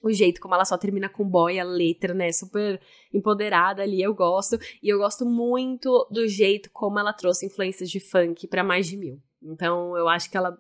[0.02, 2.32] o jeito como ela só termina com boy, a letra, né?
[2.32, 2.80] Super
[3.14, 4.58] empoderada ali, eu gosto.
[4.82, 8.98] E eu gosto muito do jeito como ela trouxe influências de funk para mais de
[8.98, 9.22] mil.
[9.42, 10.58] Então eu acho que ela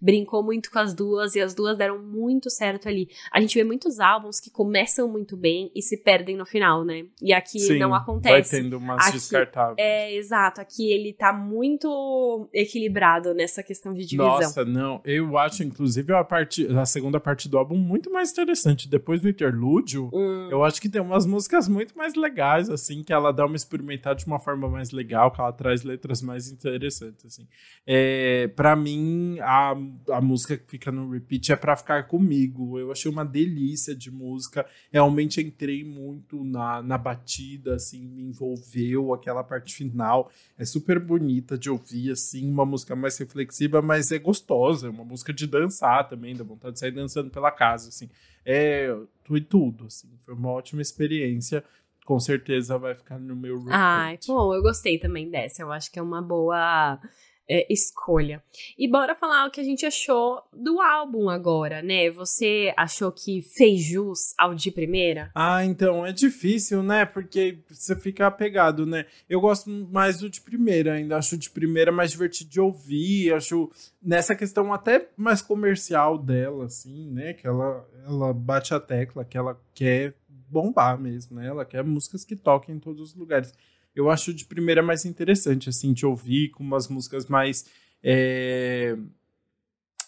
[0.00, 3.08] brincou muito com as duas e as duas deram muito certo ali.
[3.32, 7.04] A gente vê muitos álbuns que começam muito bem e se perdem no final, né?
[7.20, 8.50] E aqui Sim, não acontece.
[8.50, 9.76] Vai tendo umas aqui, descartáveis.
[9.78, 10.60] É, exato.
[10.60, 14.40] Aqui ele tá muito equilibrado nessa questão de divisão.
[14.40, 15.00] Nossa, não.
[15.04, 18.88] Eu acho, inclusive, a, parte, a segunda parte do álbum muito mais interessante.
[18.88, 20.48] Depois do interlúdio, hum.
[20.50, 24.16] eu acho que tem umas músicas muito mais legais, assim, que ela dá uma experimentada
[24.16, 27.46] de uma forma mais legal, que ela traz letras mais interessantes, assim.
[27.86, 29.74] É, para mim, a
[30.08, 32.78] a, música que fica no repeat é para ficar comigo.
[32.78, 34.66] Eu achei uma delícia de música.
[34.90, 40.30] Realmente entrei muito na, na batida, assim, me envolveu aquela parte final.
[40.58, 44.86] É super bonita de ouvir, assim, uma música mais reflexiva, mas é gostosa.
[44.86, 48.08] É uma música de dançar também, dá vontade de sair dançando pela casa, assim.
[48.44, 50.08] É, foi tudo, assim.
[50.24, 51.64] Foi uma ótima experiência
[52.04, 53.74] com certeza vai ficar no meu repeat.
[53.74, 55.62] Ai, bom, eu gostei também dessa.
[55.62, 57.00] Eu acho que é uma boa
[57.48, 58.42] é, escolha.
[58.78, 62.10] E bora falar o que a gente achou do álbum agora, né?
[62.10, 65.30] Você achou que fez jus ao de primeira?
[65.34, 67.04] Ah, então é difícil, né?
[67.04, 69.06] Porque você fica apegado, né?
[69.28, 73.70] Eu gosto mais do de primeira, ainda acho de primeira mais divertido de ouvir, acho
[74.02, 77.32] nessa questão até mais comercial dela, assim, né?
[77.32, 80.14] Que ela, ela bate a tecla que ela quer
[80.52, 81.46] bombar mesmo, né?
[81.46, 83.54] Ela quer músicas que toquem em todos os lugares
[83.94, 87.64] eu acho de primeira mais interessante, assim, de ouvir com umas músicas mais.
[88.02, 88.96] É,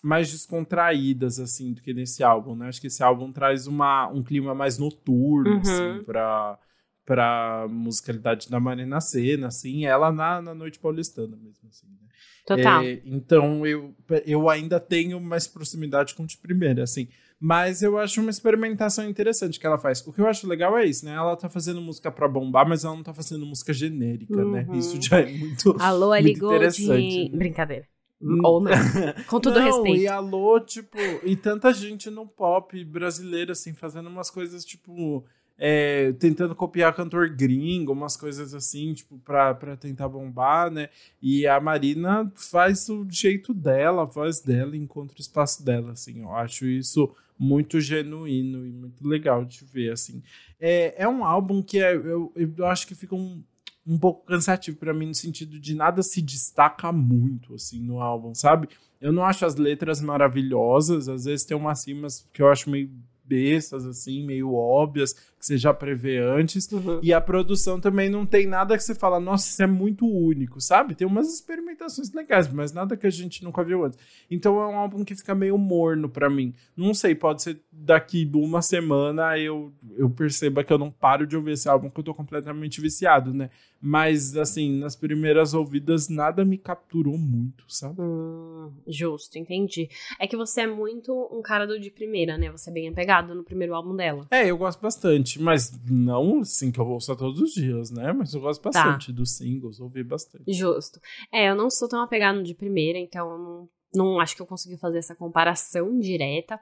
[0.02, 2.68] mais descontraídas, assim, do que nesse álbum, né?
[2.68, 5.94] Acho que esse álbum traz uma, um clima mais noturno, assim, uhum.
[5.94, 6.58] assim, pra,
[7.06, 12.04] pra musicalidade da Marina Cena, assim, ela na, na Noite Paulistana mesmo, assim, né?
[12.46, 12.82] Total.
[12.82, 13.94] É, então, eu,
[14.26, 17.08] eu ainda tenho mais proximidade com de primeira, assim.
[17.46, 20.00] Mas eu acho uma experimentação interessante que ela faz.
[20.06, 21.12] O que eu acho legal é isso, né?
[21.12, 24.42] Ela tá fazendo música pra bombar, mas ela não tá fazendo música genérica, né?
[24.42, 24.72] uhum.
[24.72, 24.78] né?
[24.78, 27.28] Isso já é muito, Alô, muito interessante.
[27.28, 27.36] De...
[27.36, 27.86] Brincadeira.
[28.22, 28.40] Hum.
[28.42, 28.70] Ou não.
[29.28, 30.00] Com todo não, respeito.
[30.00, 35.22] E alô, tipo, e tanta gente no pop brasileiro, assim, fazendo umas coisas, tipo,
[35.58, 40.88] é, tentando copiar cantor gringo, umas coisas assim, tipo, pra, pra tentar bombar, né?
[41.20, 46.22] E a Marina faz o jeito dela, a voz dela, encontra o espaço dela, assim.
[46.22, 50.22] Eu acho isso muito genuíno e muito legal de ver, assim.
[50.60, 53.42] É, é um álbum que é, eu, eu acho que fica um,
[53.86, 58.34] um pouco cansativo para mim, no sentido de nada se destaca muito, assim, no álbum,
[58.34, 58.68] sabe?
[59.00, 62.90] Eu não acho as letras maravilhosas, às vezes tem umas rimas que eu acho meio
[63.24, 66.70] bestas, assim, meio óbvias, que você já prevê antes.
[66.70, 67.00] Uhum.
[67.02, 70.60] E a produção também não tem nada que você fala, nossa, isso é muito único,
[70.60, 70.94] sabe?
[70.94, 73.98] Tem umas experimentações legais, mas nada que a gente nunca viu antes.
[74.30, 76.54] Então é um álbum que fica meio morno para mim.
[76.76, 81.36] Não sei, pode ser daqui uma semana eu, eu perceba que eu não paro de
[81.36, 83.50] ouvir esse álbum, que eu tô completamente viciado, né?
[83.80, 88.00] Mas, assim, nas primeiras ouvidas, nada me capturou muito, sabe?
[88.00, 89.90] Hum, justo, entendi.
[90.18, 92.50] É que você é muito um cara do de primeira, né?
[92.50, 94.26] Você é bem apegado no primeiro álbum dela.
[94.30, 98.12] É, eu gosto bastante mas não assim que eu ouço todos os dias, né?
[98.12, 98.70] Mas eu gosto tá.
[98.70, 99.12] bastante tá.
[99.12, 100.52] dos singles, ouvi bastante.
[100.52, 101.00] Justo.
[101.32, 104.76] É, eu não sou tão apegado de primeira, então não não acho que eu consegui
[104.76, 106.58] fazer essa comparação direta.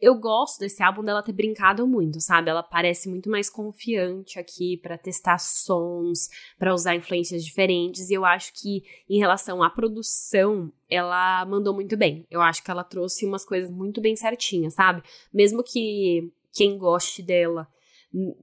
[0.00, 2.50] Eu gosto desse álbum dela ter brincado muito, sabe?
[2.50, 6.28] Ela parece muito mais confiante aqui para testar sons,
[6.58, 8.10] para usar influências diferentes.
[8.10, 12.26] E eu acho que em relação à produção, ela mandou muito bem.
[12.30, 15.02] Eu acho que ela trouxe umas coisas muito bem certinhas, sabe?
[15.32, 17.68] Mesmo que quem goste dela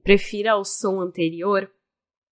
[0.02, 1.70] prefira o som anterior,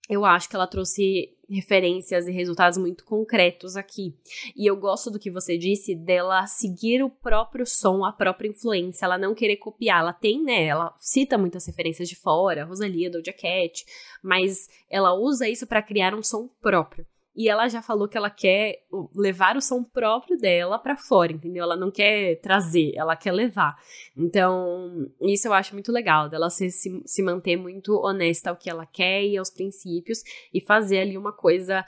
[0.08, 4.14] eu acho que ela trouxe referências e resultados muito concretos aqui.
[4.56, 9.04] E eu gosto do que você disse dela seguir o próprio som, a própria influência,
[9.04, 10.00] ela não querer copiar.
[10.00, 10.64] Ela tem, né?
[10.64, 13.84] Ela cita muitas referências de fora, Rosalia, Doja Cat,
[14.22, 17.06] mas ela usa isso para criar um som próprio.
[17.34, 18.76] E ela já falou que ela quer
[19.16, 21.62] levar o som próprio dela para fora, entendeu?
[21.62, 23.74] Ela não quer trazer, ela quer levar.
[24.14, 28.84] Então, isso eu acho muito legal, dela se, se, manter muito honesta ao que ela
[28.84, 30.18] quer e aos princípios
[30.52, 31.82] e fazer ali uma coisa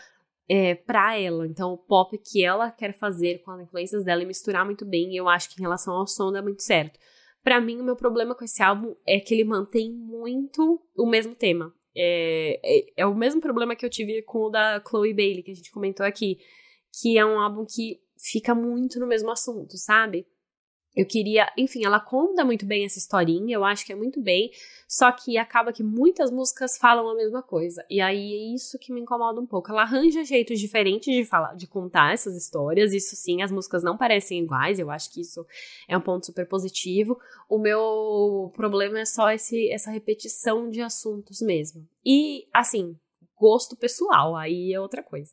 [0.49, 1.47] é, pra ela.
[1.47, 5.12] Então, o pop que ela quer fazer com as influências dela e misturar muito bem,
[5.12, 6.99] e eu acho que em relação ao som dá muito certo.
[7.42, 11.34] Para mim, o meu problema com esse álbum é que ele mantém muito o mesmo
[11.34, 11.70] tema.
[11.97, 15.53] É, é, é, o mesmo problema que eu tive com o da Chloe Bailey, que
[15.53, 16.38] a gente comentou aqui,
[17.01, 20.26] que é um álbum que fica muito no mesmo assunto, sabe?
[20.97, 24.51] Eu queria, enfim, ela conta muito bem essa historinha, eu acho que é muito bem,
[24.86, 27.84] só que acaba que muitas músicas falam a mesma coisa.
[27.90, 29.70] E aí é isso que me incomoda um pouco.
[29.70, 32.92] Ela arranja jeitos diferentes de falar, de contar essas histórias.
[32.92, 35.45] Isso sim, as músicas não parecem iguais, eu acho que isso
[35.88, 37.18] é um ponto super positivo.
[37.49, 41.84] O meu problema é só esse, essa repetição de assuntos mesmo.
[42.07, 42.97] E assim,
[43.36, 45.32] gosto pessoal, aí é outra coisa.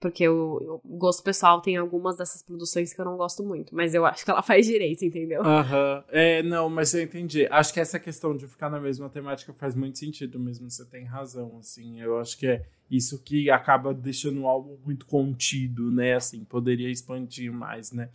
[0.00, 4.06] Porque o, gosto pessoal tem algumas dessas produções que eu não gosto muito, mas eu
[4.06, 5.42] acho que ela faz direito, entendeu?
[5.42, 5.96] Aham.
[5.96, 6.02] Uhum.
[6.08, 7.46] É, não, mas eu entendi.
[7.50, 11.04] Acho que essa questão de ficar na mesma temática faz muito sentido mesmo, você tem
[11.04, 12.00] razão, assim.
[12.00, 16.14] Eu acho que é isso que acaba deixando o álbum muito contido, né?
[16.14, 18.08] Assim, poderia expandir mais, né?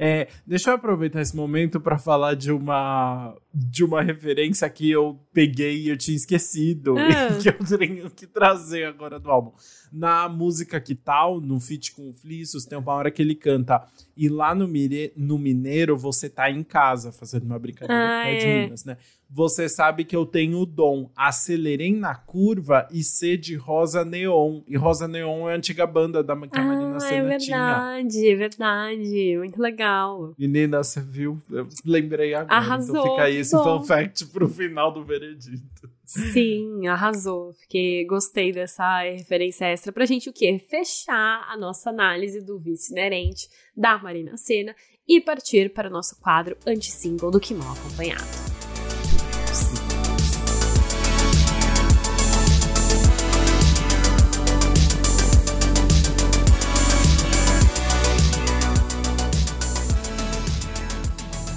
[0.00, 5.18] É, deixa eu aproveitar esse momento para falar de uma de uma referência que eu
[5.32, 7.36] peguei e eu tinha esquecido ah.
[7.36, 9.50] e que eu tenho que trazer agora do álbum.
[9.90, 13.84] Na música Que Tal, no feat com o Flissos, tem uma hora que ele canta
[14.16, 18.28] e lá no, Mire, no Mineiro você tá em casa, fazendo uma brincadeira ah, com
[18.28, 18.62] é.
[18.62, 18.96] Minas, né?
[19.30, 21.10] Você sabe que eu tenho o dom.
[21.14, 24.62] Acelerei na curva e C de Rosa Neon.
[24.66, 28.08] E Rosa Neon é a antiga banda da que a Marina ah, Senna é verdade,
[28.08, 28.32] tinha.
[28.32, 30.34] É verdade, muito legal.
[30.38, 31.38] Menina, você viu?
[31.50, 32.46] Eu lembrei agora.
[32.46, 33.80] Então Arrasou, então fica aí esse bom.
[33.80, 35.90] fun fact pro final do veredito.
[36.04, 37.52] Sim, arrasou.
[37.52, 40.58] Fiquei, gostei dessa referência extra pra gente o quê?
[40.70, 44.74] Fechar a nossa análise do vice inerente da Marina Senna
[45.06, 48.47] e partir para o nosso quadro anti-single do Que Mal Acompanhado.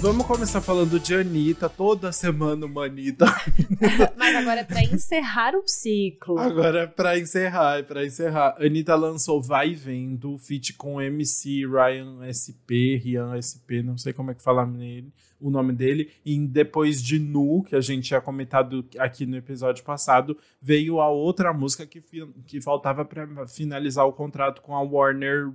[0.02, 3.24] Vamos começar falando de Anitta, toda semana uma Anitta.
[4.18, 6.40] Mas agora é pra encerrar o ciclo.
[6.40, 8.56] Agora é pra encerrar, é pra encerrar.
[8.58, 14.34] Anitta lançou Vai Vendo, feat com MC Ryan SP, Rian SP, não sei como é
[14.34, 16.10] que fala nele, o nome dele.
[16.26, 21.08] E depois de Nu, que a gente tinha comentado aqui no episódio passado, veio a
[21.08, 22.02] outra música que,
[22.44, 25.52] que faltava para finalizar o contrato com a Warner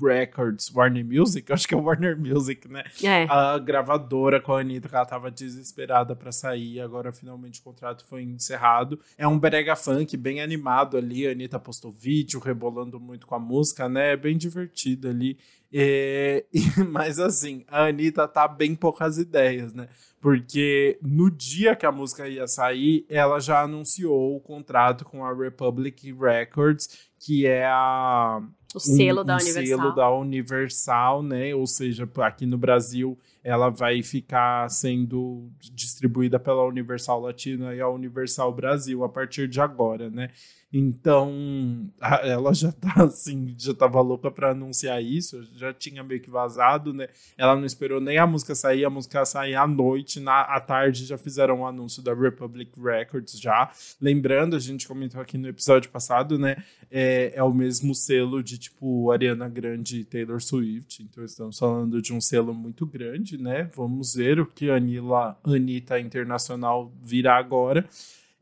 [0.00, 2.84] Records, Warner Music, acho que é Warner Music, né?
[3.02, 3.24] É.
[3.28, 8.04] A gravadora com a Anitta, que ela tava desesperada para sair, agora finalmente o contrato
[8.06, 8.98] foi encerrado.
[9.16, 13.40] É um brega funk bem animado ali, a Anitta postou vídeo, rebolando muito com a
[13.40, 14.12] música, né?
[14.12, 15.38] É bem divertido ali.
[15.72, 16.44] É...
[16.90, 19.88] Mas assim, a Anitta tá bem poucas ideias, né?
[20.20, 25.34] Porque no dia que a música ia sair, ela já anunciou o contrato com a
[25.34, 28.42] Republic Records, que é a
[28.74, 29.66] o selo um, da Universal.
[29.66, 31.54] selo da Universal, né?
[31.54, 37.88] Ou seja, aqui no Brasil ela vai ficar sendo distribuída pela Universal Latina e a
[37.88, 40.30] Universal Brasil a partir de agora, né?
[40.72, 46.30] Então, ela já tá assim, já tava louca para anunciar isso, já tinha meio que
[46.30, 47.08] vazado, né?
[47.36, 51.04] Ela não esperou nem a música sair, a música sair à noite, na à tarde
[51.04, 53.70] já fizeram o um anúncio da Republic Records já.
[54.00, 56.56] Lembrando, a gente comentou aqui no episódio passado, né?
[56.90, 62.00] É, é o mesmo selo de tipo Ariana Grande e Taylor Swift, então estamos falando
[62.00, 63.70] de um selo muito grande, né?
[63.74, 67.86] Vamos ver o que a Anila, Anitta Internacional virá agora.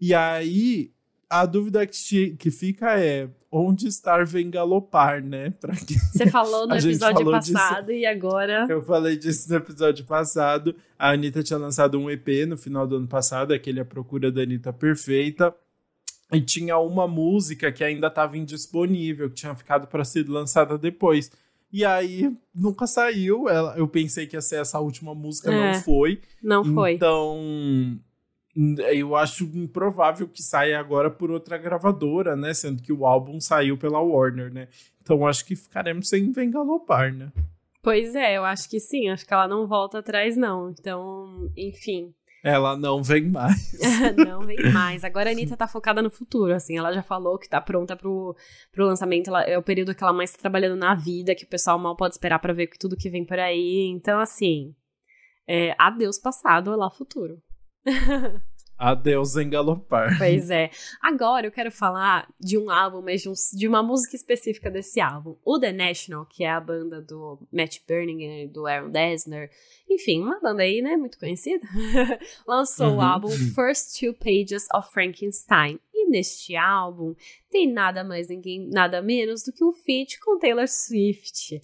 [0.00, 0.90] E aí,
[1.28, 5.50] a dúvida que, que fica é onde estar vem galopar, né?
[5.60, 5.94] Pra que...
[5.94, 7.98] Você falou no episódio falou passado disso.
[7.98, 8.66] e agora.
[8.68, 10.74] Eu falei disso no episódio passado.
[10.98, 14.42] A Anitta tinha lançado um EP no final do ano passado, aquele A Procura da
[14.42, 15.54] Anitta Perfeita.
[16.32, 21.30] E tinha uma música que ainda estava indisponível, que tinha ficado para ser lançada depois
[21.72, 23.48] E aí nunca saiu.
[23.48, 26.20] Ela, eu pensei que ia ser essa última música, é, não foi.
[26.42, 26.94] Não foi.
[26.94, 27.38] Então,
[28.90, 32.52] eu acho improvável que saia agora por outra gravadora, né?
[32.52, 34.68] Sendo que o álbum saiu pela Warner, né?
[35.00, 37.32] Então acho que ficaremos sem Vem Galopar, né?
[37.82, 39.08] Pois é, eu acho que sim.
[39.08, 40.70] Acho que ela não volta atrás, não.
[40.70, 42.12] Então, enfim.
[42.42, 43.76] Ela não vem mais.
[44.16, 45.04] não vem mais.
[45.04, 46.78] Agora a Anitta tá focada no futuro, assim.
[46.78, 48.34] Ela já falou que tá pronta pro,
[48.72, 49.28] pro lançamento.
[49.28, 51.96] Ela, é o período que ela mais tá trabalhando na vida, que o pessoal mal
[51.96, 53.90] pode esperar para ver tudo que vem por aí.
[53.94, 54.74] Então, assim,
[55.46, 57.42] é, adeus passado, olá futuro.
[58.80, 60.16] Adeus em galopar.
[60.16, 60.70] Pois é.
[61.02, 65.00] Agora eu quero falar de um álbum, mas de, um, de, uma música específica desse
[65.00, 65.36] álbum.
[65.44, 69.50] O The National, que é a banda do Matt Berninger do Aaron Dessner.
[69.88, 71.66] Enfim, uma banda aí, né, muito conhecida.
[72.48, 72.96] lançou uhum.
[72.96, 75.78] o álbum First Two Pages of Frankenstein.
[75.92, 77.14] E neste álbum
[77.50, 81.60] tem nada mais ninguém, nada menos do que um feat com Taylor Swift.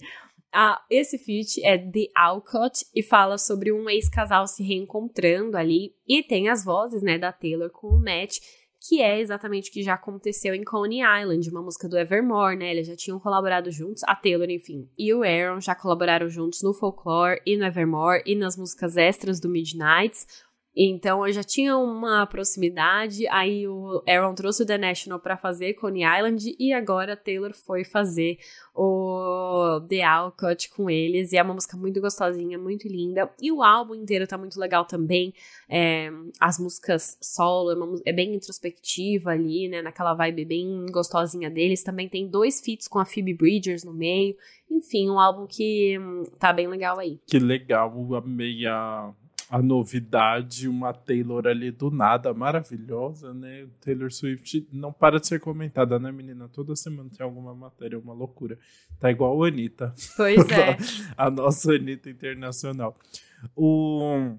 [0.53, 5.93] Ah, esse feat é The Alcott e fala sobre um ex-casal se reencontrando ali.
[6.07, 8.39] E tem as vozes, né, da Taylor com o Matt,
[8.87, 12.71] que é exatamente o que já aconteceu em Coney Island, uma música do Evermore, né?
[12.71, 16.73] Eles já tinham colaborado juntos, a Taylor, enfim, e o Aaron já colaboraram juntos no
[16.73, 20.45] Folklore e no Evermore e nas músicas extras do Midnights.
[20.79, 25.73] Então eu já tinha uma proximidade, aí o Aaron trouxe o The National para fazer
[25.73, 28.37] Coney Island e agora Taylor foi fazer
[28.75, 31.31] o The Alcott com eles.
[31.31, 33.27] E é uma música muito gostosinha, muito linda.
[33.41, 35.33] E o álbum inteiro tá muito legal também.
[35.67, 39.81] É, as músicas solo, é, uma, é, bem introspectiva ali, né?
[39.81, 41.81] Naquela vibe bem gostosinha deles.
[41.81, 44.35] Também tem dois feats com a Phoebe Bridgers no meio.
[44.69, 47.19] Enfim, um álbum que hum, tá bem legal aí.
[47.25, 49.11] Que legal, amei a
[49.49, 53.67] a novidade, uma Taylor ali do nada, maravilhosa, né?
[53.79, 56.49] Taylor Swift não para de ser comentada, né, menina?
[56.49, 58.57] Toda semana tem alguma matéria, uma loucura.
[58.99, 59.93] Tá igual a Anitta.
[60.17, 60.77] Pois é.
[61.17, 62.97] a nossa Anitta internacional.
[63.55, 64.35] O...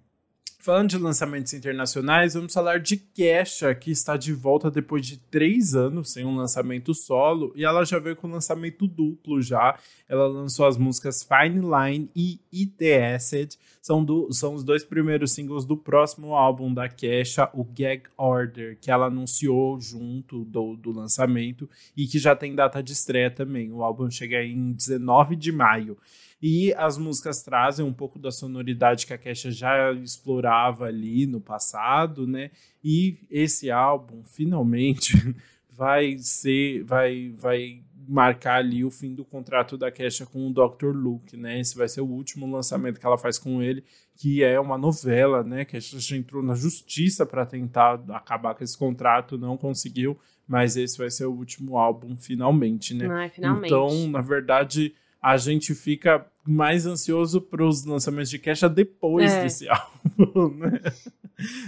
[0.60, 5.76] Falando de lançamentos internacionais, vamos falar de Kesha, que está de volta depois de três
[5.76, 9.78] anos sem um lançamento solo, e ela já veio com lançamento duplo já.
[10.08, 14.82] Ela lançou as músicas Fine Line e Eat the Acid, são, do, são os dois
[14.82, 20.74] primeiros singles do próximo álbum da Kesha, o Gag Order, que ela anunciou junto do,
[20.74, 23.70] do lançamento e que já tem data de estreia também.
[23.70, 25.96] O álbum chega em 19 de maio.
[26.40, 31.40] E as músicas trazem um pouco da sonoridade que a Kesha já explorava ali no
[31.40, 32.50] passado, né?
[32.82, 35.14] E esse álbum finalmente
[35.70, 40.94] vai ser, vai, vai marcar ali o fim do contrato da Kesha com o Dr.
[40.94, 41.60] Luke, né?
[41.60, 43.84] Esse vai ser o último lançamento que ela faz com ele,
[44.16, 45.64] que é uma novela, né?
[45.64, 50.76] Que a já entrou na justiça para tentar acabar com esse contrato, não conseguiu, mas
[50.76, 53.08] esse vai ser o último álbum finalmente, né?
[53.10, 53.66] Ai, finalmente.
[53.66, 59.42] Então, na verdade, a gente fica mais ansioso para os lançamentos de Kesha depois é.
[59.42, 60.80] desse álbum, né?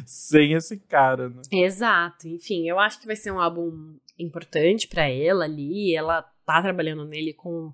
[0.07, 1.43] Sem esse cara, né?
[1.53, 2.27] Exato.
[2.27, 5.95] Enfim, eu acho que vai ser um álbum importante para ela ali.
[5.95, 7.73] Ela tá trabalhando nele com,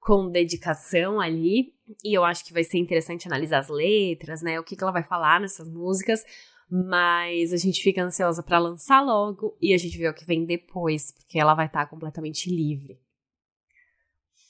[0.00, 1.72] com dedicação ali.
[2.04, 4.58] E eu acho que vai ser interessante analisar as letras, né?
[4.58, 6.22] O que, que ela vai falar nessas músicas.
[6.70, 10.44] Mas a gente fica ansiosa para lançar logo e a gente vê o que vem
[10.44, 12.98] depois, porque ela vai estar tá completamente livre.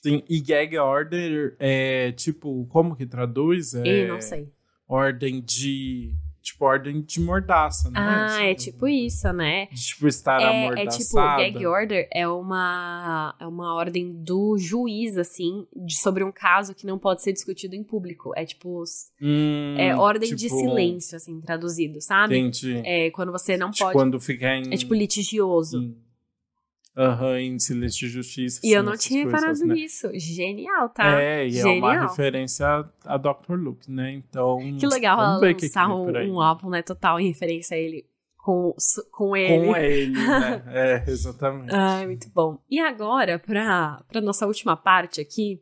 [0.09, 3.75] Sim, e gag order é tipo, como que traduz?
[3.75, 4.49] É, não sei.
[4.87, 6.13] Ordem de.
[6.41, 7.99] Tipo, ordem de mordaça, né?
[7.99, 9.67] Ah, é, é tipo isso, né?
[9.67, 11.43] tipo, estar é, amordaçada.
[11.43, 16.33] É tipo, gag order é uma, é uma ordem do juiz, assim, de, sobre um
[16.33, 18.33] caso que não pode ser discutido em público.
[18.35, 18.83] É tipo.
[19.21, 22.39] Hum, é ordem tipo, de silêncio, assim, traduzido, sabe?
[22.39, 22.81] Entendi.
[22.83, 23.93] É quando você não tipo, pode.
[23.93, 24.73] Quando fica em.
[24.73, 25.83] É tipo litigioso.
[25.83, 26.08] Em Aham,
[26.99, 28.61] uhum, em Silêncio de Justiça.
[28.65, 29.75] E eu não tinha reparado né?
[29.75, 30.11] nisso.
[30.15, 31.21] Genial, tá?
[31.21, 31.75] É, e Genial.
[31.75, 32.67] é uma referência
[33.05, 33.55] a, Dr.
[33.55, 34.13] Luke, né?
[34.13, 34.59] Então.
[34.79, 36.83] Que legal ela lançar que um, um álbum, né?
[36.83, 38.05] Total em referência a ele.
[38.37, 38.75] Com,
[39.13, 39.67] com ele.
[39.67, 40.63] Com ele, né?
[40.69, 41.75] é, exatamente.
[41.75, 42.59] Ai, muito bom.
[42.71, 45.61] E agora, pra, pra nossa última parte aqui,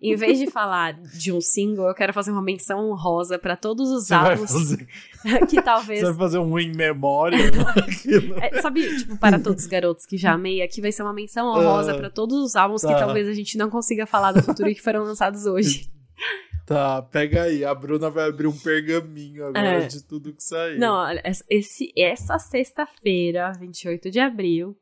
[0.00, 3.90] em vez de falar de um single, eu quero fazer uma menção honrosa para todos
[3.90, 4.86] os Você álbuns fazer...
[5.48, 6.00] que talvez.
[6.00, 7.38] Você vai fazer um em memória?
[8.40, 11.46] é, sabe, tipo, para todos os garotos que já amei, aqui vai ser uma menção
[11.48, 12.88] honrosa uh, para todos os álbuns tá.
[12.88, 15.88] que talvez a gente não consiga falar do futuro e que foram lançados hoje.
[16.66, 17.64] Tá, pega aí.
[17.64, 19.86] A Bruna vai abrir um pergaminho agora é.
[19.86, 20.78] de tudo que saiu.
[20.78, 21.04] Não,
[21.50, 24.76] esse, essa sexta-feira, 28 de abril,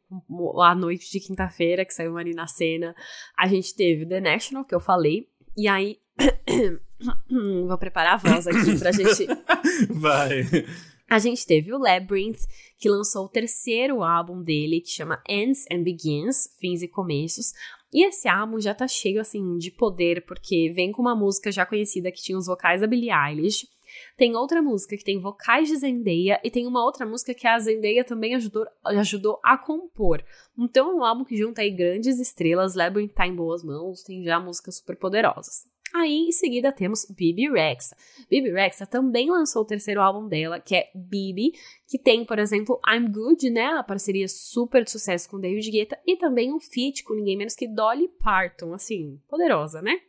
[0.62, 2.94] a noite de quinta-feira, que saiu ali na cena,
[3.36, 5.98] a gente teve The National, que eu falei, e aí.
[7.66, 9.26] Vou preparar a voz aqui pra gente.
[9.90, 10.46] Vai.
[11.10, 12.42] A gente teve o Labyrinth,
[12.78, 17.52] que lançou o terceiro álbum dele, que chama Ends and Begins, Fins e Começos.
[17.92, 21.66] E esse álbum já tá cheio, assim, de poder, porque vem com uma música já
[21.66, 23.68] conhecida que tinha os vocais da Billie Eilish.
[24.16, 27.58] Tem outra música que tem vocais de Zendaya e tem uma outra música que a
[27.58, 30.24] Zendaya também ajudou, ajudou a compor.
[30.58, 34.24] Então é um álbum que junta aí grandes estrelas, Labyrinth tá em boas mãos, tem
[34.24, 35.71] já músicas super poderosas.
[35.94, 37.94] Aí, em seguida, temos Bibi Rexa.
[38.30, 41.52] Bibi Rexa também lançou o terceiro álbum dela, que é Bibi,
[41.86, 43.66] que tem, por exemplo, I'm Good, né?
[43.66, 47.54] A parceria super de sucesso com David Guetta, e também um feat com ninguém menos
[47.54, 50.00] que Dolly Parton, assim, poderosa, né?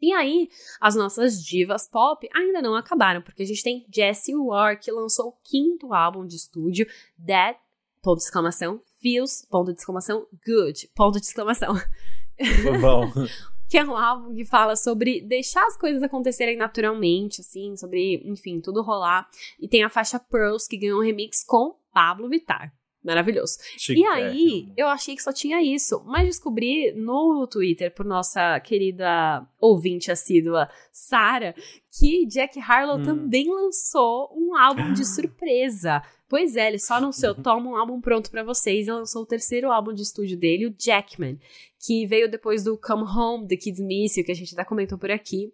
[0.00, 0.48] E aí,
[0.80, 5.28] as nossas divas pop ainda não acabaram, porque a gente tem Jessie Ware, que lançou
[5.28, 6.86] o quinto álbum de estúdio,
[7.26, 7.60] That,
[8.00, 11.74] ponto de exclamação, Feels, ponto de exclamação, Good, ponto de exclamação.
[12.80, 13.12] Bom.
[13.70, 18.60] que é um álbum que fala sobre deixar as coisas acontecerem naturalmente, assim, sobre, enfim,
[18.60, 19.28] tudo rolar.
[19.60, 22.74] E tem a faixa Pearls, que ganhou um remix com Pablo Vittar.
[23.02, 23.58] Maravilhoso.
[23.78, 28.60] Chique, e aí, eu achei que só tinha isso, mas descobri no Twitter, por nossa
[28.60, 31.54] querida ouvinte assídua, Sara,
[31.98, 33.02] que Jack Harlow hum.
[33.02, 36.02] também lançou um álbum de surpresa.
[36.28, 39.72] Pois é, ele só anunciou, toma um álbum pronto para vocês e lançou o terceiro
[39.72, 41.40] álbum de estúdio dele, o Jackman,
[41.78, 44.98] que veio depois do Come Home, The Kids Miss You, que a gente já comentou
[44.98, 45.52] por aqui.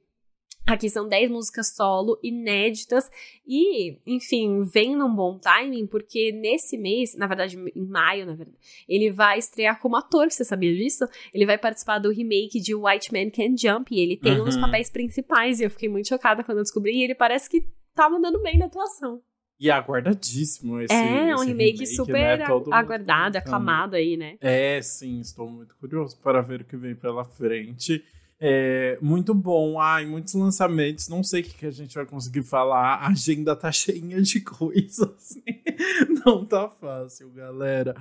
[0.66, 3.08] Aqui são 10 músicas solo inéditas
[3.46, 8.58] e, enfim, vem num bom timing, porque nesse mês, na verdade, em maio, na verdade,
[8.88, 11.04] ele vai estrear como ator, você sabia disso?
[11.32, 14.42] Ele vai participar do remake de White Man Can Jump e ele tem uhum.
[14.42, 17.48] um dos papéis principais e eu fiquei muito chocada quando eu descobri e ele parece
[17.48, 17.64] que
[17.94, 19.22] tá mandando bem na atuação.
[19.58, 22.44] E aguardadíssimo esse É, um esse remake, remake, super né?
[22.72, 24.36] aguardado, aclamado aí, né?
[24.40, 28.04] É, sim, estou muito curioso para ver o que vem pela frente.
[28.38, 29.80] É, muito bom.
[29.80, 31.08] Ai, muitos lançamentos.
[31.08, 32.96] Não sei o que, que a gente vai conseguir falar.
[32.96, 35.38] A agenda tá cheia de coisas.
[36.24, 37.96] Não tá fácil, galera.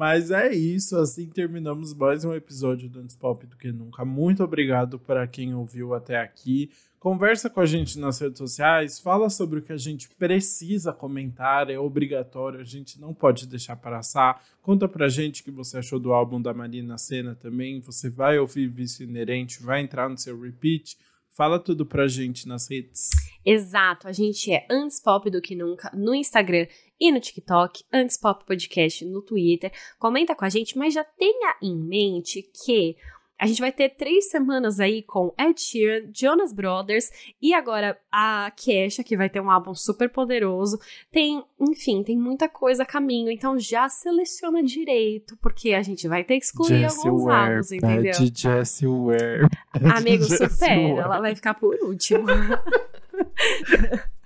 [0.00, 4.02] Mas é isso, assim terminamos mais um episódio do Antes Pop do que nunca.
[4.02, 6.70] Muito obrigado para quem ouviu até aqui.
[6.98, 11.68] Conversa com a gente nas redes sociais, fala sobre o que a gente precisa comentar,
[11.68, 14.42] é obrigatório, a gente não pode deixar passar.
[14.62, 17.78] Conta pra gente o que você achou do álbum da Marina Senna também.
[17.80, 20.96] Você vai ouvir Vício Inerente, vai entrar no seu repeat.
[21.40, 23.08] Fala tudo pra gente nas redes.
[23.42, 26.66] Exato, a gente é Antes Pop do que nunca no Instagram
[27.00, 29.72] e no TikTok, Antes Pop Podcast no Twitter.
[29.98, 32.94] Comenta com a gente, mas já tenha em mente que
[33.40, 37.10] a gente vai ter três semanas aí com Ed Sheeran, Jonas Brothers
[37.40, 40.78] e agora a Kesha, que vai ter um álbum super poderoso.
[41.10, 46.22] Tem, enfim, tem muita coisa a caminho, então já seleciona direito, porque a gente vai
[46.22, 48.12] ter que excluir Jessie alguns Ware, álbuns, entendeu?
[48.12, 49.48] De Jessie Ware.
[49.96, 52.26] Amigo, supera, ela vai ficar por último.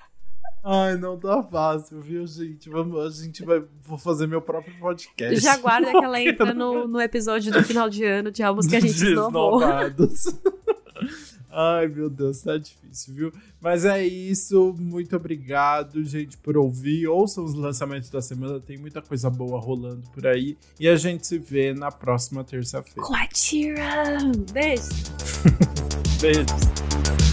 [0.67, 2.71] Ai, não tá fácil, viu, gente?
[2.71, 3.63] Vamos, a gente vai.
[3.83, 5.39] Vou fazer meu próprio podcast.
[5.39, 8.77] Já guarda que ela entra no, no episódio do final de ano de álbuns que
[8.77, 9.61] a gente esnobou.
[11.57, 13.33] Ai, meu Deus, tá difícil, viu?
[13.61, 14.75] Mas é isso.
[14.79, 17.07] Muito obrigado, gente, por ouvir.
[17.09, 18.59] Ouçam os lançamentos da semana.
[18.59, 20.57] Tem muita coisa boa rolando por aí.
[20.81, 23.03] E a gente se vê na próxima terça-feira.
[23.07, 24.19] Com a Tira!
[24.51, 24.89] Beijo!
[26.21, 27.24] Beijo!